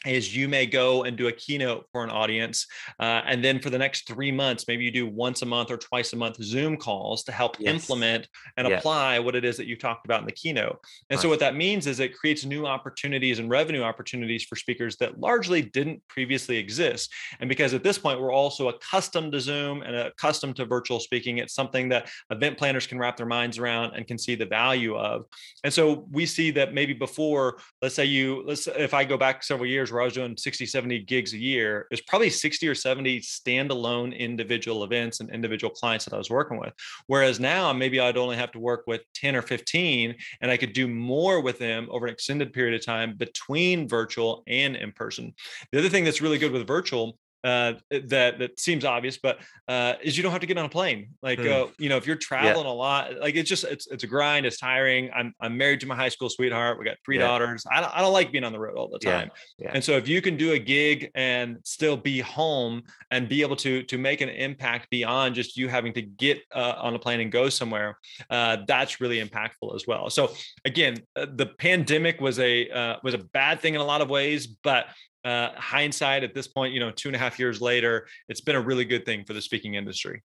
is 0.05 0.37
you 0.37 0.49
may 0.49 0.67
go 0.67 1.05
and 1.05 1.17
do 1.17 1.29
a 1.29 1.33
keynote 1.33 1.87
for 1.91 2.05
an 2.05 2.11
audience 2.11 2.67
uh, 3.01 3.23
and 3.27 3.43
then 3.43 3.59
for 3.59 3.71
the 3.71 3.79
next 3.79 4.07
three 4.07 4.31
months 4.31 4.67
maybe 4.69 4.85
you 4.85 4.91
do 4.91 5.07
once 5.07 5.43
a 5.43 5.47
month 5.47 5.71
or 5.71 5.79
twice 5.79 6.13
a 6.13 6.17
month 6.17 6.43
zoom 6.43 6.77
calls 6.77 7.25
to 7.25 7.33
help 7.33 7.57
yes. 7.59 7.73
implement 7.73 8.29
and 8.57 8.69
yeah. 8.69 8.77
apply 8.77 9.19
what 9.19 9.35
it 9.35 9.45
is 9.45 9.57
that 9.57 9.67
you 9.67 9.77
talked 9.77 10.05
about 10.05 10.21
in 10.21 10.27
the 10.27 10.33
keynote 10.33 10.79
and 11.09 11.19
so 11.19 11.29
what 11.29 11.41
that 11.41 11.57
means 11.57 11.87
is 11.87 11.99
it 11.99 12.17
creates 12.17 12.45
new 12.45 12.67
opportunities 12.67 13.39
and 13.39 13.49
revenue 13.49 13.83
opportunities 13.83 14.45
for 14.45 14.55
speakers 14.55 14.97
that 14.97 15.19
largely 15.19 15.63
didn't 15.63 16.01
previously 16.09 16.59
exist 16.59 17.13
and 17.41 17.49
because 17.49 17.73
at 17.73 17.83
this 17.83 17.97
point 17.97 18.21
we're 18.21 18.33
also 18.33 18.69
accustomed 18.69 19.33
to 19.33 19.41
zoom 19.41 19.83
and 19.83 19.97
accustomed 19.97 20.57
to 20.57 20.67
virtual 20.67 21.01
speaking 21.01 21.39
it's 21.39 21.55
something 21.55 21.89
that 21.89 22.09
event 22.31 22.59
planners 22.59 22.87
can 22.87 22.99
wrap 22.99 23.17
their 23.17 23.27
minds 23.27 23.59
around 23.59 23.95
and 23.95 24.07
can 24.07 24.19
see 24.19 24.35
the 24.35 24.47
value 24.47 24.95
of 24.97 25.25
and 25.65 25.73
so 25.73 26.07
we 26.11 26.27
see 26.27 26.51
that 26.51 26.75
maybe 26.75 26.93
before 26.93 27.59
let's 27.81 27.95
say 27.95 28.05
you 28.05 28.45
let's 28.47 28.67
if 28.67 28.93
i 28.93 29.03
go 29.03 29.17
back 29.17 29.43
several 29.43 29.67
years 29.67 29.86
where 29.93 30.03
I 30.03 30.05
was 30.05 30.15
doing 30.15 30.37
60, 30.37 30.67
70 30.67 31.01
gigs 31.01 31.33
a 31.33 31.39
year, 31.39 31.87
there's 31.91 32.01
probably 32.01 32.31
60 32.31 32.67
or 32.69 32.75
70 32.75 33.21
standalone 33.21 34.17
individual 34.17 34.85
events 34.85 35.21
and 35.21 35.31
individual 35.31 35.71
clients 35.71 36.05
that 36.05 36.15
I 36.15 36.19
was 36.19 36.31
working 36.31 36.59
with. 36.59 36.73
Whereas 37.07 37.41
now 37.41 37.73
maybe 37.73 38.01
I'd 38.01 38.17
only 38.17 38.37
have 38.37 38.53
to 38.53 38.59
work 38.59 38.85
with 38.87 39.03
10 39.15 39.37
or 39.37 39.43
15 39.43 40.15
and 40.41 40.51
I 40.51 40.57
could 40.57 40.73
do 40.73 40.89
more 40.89 41.41
with 41.41 41.59
them 41.59 41.89
over 41.91 42.07
an 42.07 42.13
extended 42.13 42.53
period 42.53 42.79
of 42.79 42.85
time 42.85 43.17
between 43.17 43.89
virtual 43.89 44.43
and 44.47 44.77
in 44.77 44.93
person. 44.93 45.35
The 45.73 45.79
other 45.79 45.89
thing 45.89 46.05
that's 46.05 46.21
really 46.21 46.39
good 46.39 46.53
with 46.53 46.67
virtual 46.67 47.19
uh, 47.47 47.75
that 47.91 48.41
that 48.41 48.59
seems 48.59 48.85
obvious, 48.85 49.19
but 49.19 49.39
uh, 49.69 49.95
is 50.03 50.17
you 50.17 50.23
don't 50.25 50.33
have 50.33 50.41
to 50.41 50.49
get 50.49 50.59
on 50.59 50.65
a 50.65 50.69
plane. 50.69 51.11
Like 51.23 51.39
mm. 51.39 51.49
uh, 51.49 51.71
you 51.79 51.89
know, 51.89 51.97
if 51.97 52.05
you're 52.05 52.17
traveling 52.17 52.67
yeah. 52.67 52.73
a 52.73 52.75
lot, 52.75 53.21
like 53.21 53.37
it's 53.37 53.49
just 53.49 53.63
it's 53.63 53.87
it's 53.87 54.03
a 54.03 54.07
grind. 54.09 54.47
It's 54.47 54.59
tiring. 54.59 55.11
I'm 55.15 55.33
I'm 55.41 55.57
married 55.57 55.79
to 55.81 55.87
my 55.87 55.95
high 55.95 56.09
school 56.09 56.29
sweetheart. 56.29 56.77
We 56.77 56.85
got 56.85 56.97
three 57.05 57.19
yeah. 57.19 57.29
daughters. 57.29 57.65
I 57.71 57.81
don't 57.81 57.97
I 57.97 58.01
don't 58.01 58.13
like 58.13 58.33
being 58.33 58.43
on 58.43 58.53
the 58.53 58.59
road 58.59 58.77
all 58.77 58.89
the 58.89 58.99
time. 58.99 59.31
Yeah. 59.59 59.71
And 59.73 59.85
so 59.85 59.93
if 59.93 60.09
you 60.09 60.21
can 60.21 60.37
do 60.37 60.53
a 60.53 60.59
gig 60.59 61.13
and 61.15 61.59
still 61.63 61.97
be 61.97 62.19
home 62.19 62.83
and 63.13 63.29
be 63.29 63.43
able 63.43 63.57
to 63.57 63.85
to 63.85 63.97
make 63.97 64.23
an 64.23 64.29
impact 64.29 64.91
beyond 64.91 65.37
just 65.37 65.57
you 65.57 65.69
having 65.69 65.93
to 65.93 66.03
get 66.03 66.41
uh, 66.53 66.75
on 66.79 66.95
a 66.95 66.99
plane 66.99 67.21
and 67.21 67.31
go 67.31 67.49
somewhere, 67.49 67.97
uh, 68.29 68.57
that's 68.67 69.01
really 69.01 69.25
impactful 69.25 69.73
as 69.73 69.87
well. 69.87 70.11
So 70.11 70.33
again, 70.65 70.97
uh, 71.15 71.27
the 71.33 71.47
pandemic 71.47 72.21
was 72.21 72.41
a 72.41 72.99
was 73.05 73.15
a 73.15 73.19
bad 73.19 73.61
thing 73.61 73.77
in 73.77 73.81
a 73.81 73.85
lot 73.85 74.01
of 74.01 74.11
ways, 74.11 74.49
but 74.49 74.87
uh, 75.27 75.51
hindsight 75.57 76.23
at 76.23 76.35
this 76.35 76.47
point, 76.47 76.73
you 76.73 76.79
know, 76.79 76.93
two 76.93 77.09
and 77.09 77.17
a 77.17 77.19
half 77.19 77.39
years 77.39 77.61
later, 77.61 78.07
it's 78.29 78.41
been 78.41 78.55
a 78.55 78.61
really 78.61 78.85
good 78.85 79.05
thing 79.05 79.25
for 79.25 79.33
the 79.33 79.43
speaking 79.43 79.75
industry. 79.75 80.23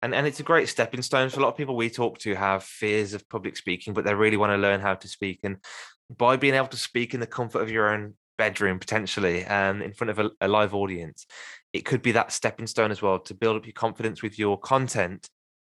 And, 0.00 0.14
and 0.14 0.26
it's 0.26 0.40
a 0.40 0.44
great 0.44 0.68
stepping 0.68 1.02
stone 1.02 1.28
for 1.28 1.40
a 1.40 1.42
lot 1.42 1.50
of 1.50 1.56
people 1.56 1.76
we 1.76 1.90
talk 1.90 2.18
to 2.20 2.34
have 2.34 2.64
fears 2.64 3.12
of 3.12 3.28
public 3.28 3.56
speaking, 3.56 3.92
but 3.92 4.04
they 4.04 4.14
really 4.14 4.38
want 4.38 4.52
to 4.52 4.56
learn 4.56 4.80
how 4.80 4.94
to 4.94 5.08
speak. 5.08 5.40
And 5.42 5.58
by 6.16 6.36
being 6.36 6.54
able 6.54 6.68
to 6.68 6.78
speak 6.78 7.12
in 7.12 7.20
the 7.20 7.26
comfort 7.26 7.60
of 7.60 7.70
your 7.70 7.92
own 7.92 8.14
bedroom, 8.38 8.78
potentially, 8.78 9.44
and 9.44 9.82
in 9.82 9.92
front 9.92 10.12
of 10.12 10.18
a, 10.18 10.30
a 10.40 10.48
live 10.48 10.74
audience, 10.74 11.26
it 11.74 11.84
could 11.84 12.00
be 12.00 12.12
that 12.12 12.32
stepping 12.32 12.66
stone 12.66 12.90
as 12.90 13.02
well 13.02 13.18
to 13.18 13.34
build 13.34 13.56
up 13.56 13.66
your 13.66 13.74
confidence 13.74 14.22
with 14.22 14.38
your 14.38 14.58
content 14.58 15.28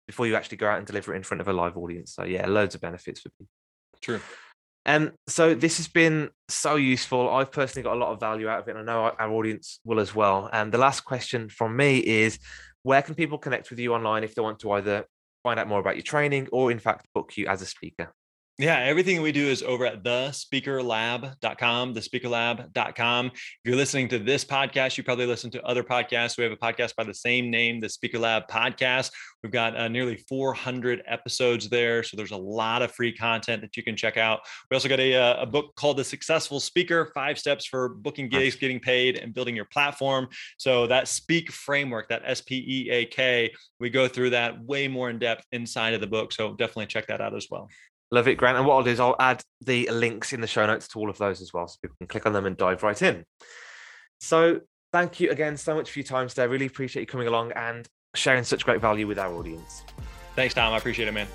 before 0.07 0.29
you 0.29 0.37
actually 0.37 0.59
go 0.59 0.69
out 0.69 0.79
and 0.79 0.87
deliver 0.87 1.13
it 1.13 1.17
in 1.17 1.23
front 1.25 1.41
of 1.41 1.49
a 1.49 1.53
live 1.53 1.77
audience. 1.77 2.15
So 2.15 2.23
yeah, 2.23 2.47
loads 2.47 2.77
of 2.77 2.83
benefits 2.83 3.21
for 3.21 3.31
people. 3.31 3.47
True. 4.01 4.21
Um, 4.91 5.13
so 5.29 5.55
this 5.55 5.77
has 5.77 5.87
been 5.87 6.31
so 6.49 6.75
useful. 6.75 7.31
I've 7.31 7.53
personally 7.53 7.85
got 7.85 7.95
a 7.95 8.01
lot 8.01 8.11
of 8.11 8.19
value 8.19 8.49
out 8.49 8.59
of 8.61 8.67
it. 8.69 8.77
And 8.77 8.81
I 8.81 8.93
know 8.93 9.05
our, 9.05 9.15
our 9.21 9.31
audience 9.31 9.79
will 9.85 10.01
as 10.01 10.17
well. 10.17 10.51
And 10.53 10.73
the 10.73 10.79
last 10.79 11.03
question 11.03 11.49
from 11.49 11.77
me 11.77 11.99
is 11.99 12.41
where 12.83 13.01
can 13.01 13.15
people 13.15 13.39
connect 13.39 13.71
with 13.71 13.79
you 13.79 13.95
online 13.95 14.25
if 14.25 14.35
they 14.35 14.43
want 14.43 14.59
to 14.61 14.73
either 14.73 15.05
find 15.45 15.61
out 15.61 15.69
more 15.69 15.79
about 15.79 15.95
your 15.95 16.03
training 16.03 16.49
or 16.51 16.73
in 16.73 16.81
fact 16.81 17.07
book 17.15 17.37
you 17.37 17.47
as 17.47 17.63
a 17.63 17.67
speaker? 17.67 18.13
Yeah, 18.59 18.79
everything 18.81 19.23
we 19.23 19.33
do 19.33 19.47
is 19.47 19.63
over 19.63 19.87
at 19.87 20.03
thespeakerlab.com, 20.03 21.95
thespeakerlab.com. 21.95 23.27
If 23.27 23.59
you're 23.65 23.75
listening 23.75 24.09
to 24.09 24.19
this 24.19 24.45
podcast, 24.45 24.99
you 24.99 25.05
probably 25.05 25.25
listen 25.25 25.51
to 25.53 25.63
other 25.63 25.83
podcasts. 25.83 26.37
We 26.37 26.45
have 26.45 26.53
a 26.53 26.57
podcast 26.57 26.95
by 26.95 27.05
the 27.05 27.15
same 27.15 27.51
name, 27.51 27.81
the 27.81 27.89
Speaker 27.89 28.19
Lab 28.19 28.49
Podcast. 28.49 29.13
We've 29.43 29.51
got 29.51 29.75
uh, 29.79 29.89
nearly 29.89 30.17
400 30.29 31.03
episodes 31.07 31.71
there. 31.71 32.03
So 32.03 32.19
there's 32.19 32.33
a 32.33 32.37
lot 32.37 32.83
of 32.83 32.93
free 32.93 33.15
content 33.17 33.63
that 33.63 33.79
you 33.79 33.83
can 33.83 33.97
check 33.97 34.19
out. 34.19 34.41
We 34.71 34.75
also 34.75 34.91
got 34.91 35.01
a, 35.01 35.15
uh, 35.15 35.43
a 35.43 35.47
book 35.47 35.75
called 35.77 35.97
The 35.97 36.05
Successful 36.05 36.61
Speaker 36.61 37.11
Five 37.15 37.39
Steps 37.39 37.65
for 37.65 37.89
Booking 37.89 38.29
Gigs, 38.29 38.57
Getting 38.57 38.81
Paid, 38.81 39.17
and 39.17 39.33
Building 39.33 39.57
Your 39.57 39.65
Platform. 39.65 40.29
So 40.59 40.87
that 40.89 41.09
Speak 41.09 41.51
framework, 41.51 42.11
that 42.11 42.21
S 42.27 42.43
P 42.43 42.57
E 42.57 42.91
A 42.91 43.07
K, 43.07 43.51
we 43.79 43.89
go 43.89 44.07
through 44.07 44.31
that 44.31 44.63
way 44.63 44.87
more 44.87 45.09
in 45.09 45.19
depth 45.19 45.47
inside 45.53 45.95
of 45.95 46.03
the 46.03 46.07
book. 46.07 46.33
So 46.33 46.55
definitely 46.55 46.87
check 46.87 47.07
that 47.07 47.23
out 47.23 47.35
as 47.35 47.47
well. 47.51 47.69
Love 48.11 48.29
it, 48.29 48.37
Grant. 48.37 48.59
And 48.59 48.67
what 48.67 48.75
I'll 48.75 48.83
do 48.83 48.91
is 48.91 49.01
I'll 49.01 49.17
add 49.21 49.43
the 49.61 49.89
links 49.91 50.33
in 50.33 50.41
the 50.41 50.47
show 50.47 50.67
notes 50.67 50.89
to 50.89 50.99
all 50.99 51.09
of 51.09 51.19
those 51.19 51.41
as 51.41 51.53
well, 51.53 51.69
so 51.69 51.77
people 51.81 51.97
can 51.99 52.09
click 52.09 52.27
on 52.27 52.33
them 52.33 52.47
and 52.47 52.57
dive 52.57 52.83
right 52.83 53.01
in. 53.01 53.25
So 54.21 54.61
thank 54.93 55.21
you 55.21 55.31
again 55.31 55.57
so 55.57 55.75
much 55.75 55.91
for 55.91 55.99
your 56.01 56.07
time 56.07 56.29
today. 56.29 56.43
I 56.43 56.47
really 56.47 56.67
appreciate 56.67 57.03
you 57.03 57.07
coming 57.07 57.29
along 57.29 57.53
and 57.53 57.87
sharing 58.15 58.45
such 58.45 58.65
great 58.65 58.81
value 58.81 59.07
with 59.07 59.19
our 59.19 59.33
audience. 59.33 59.85
Thanks, 60.35 60.55
Tom. 60.55 60.73
I 60.73 60.79
appreciate 60.79 61.09
it, 61.09 61.13
man. 61.13 61.29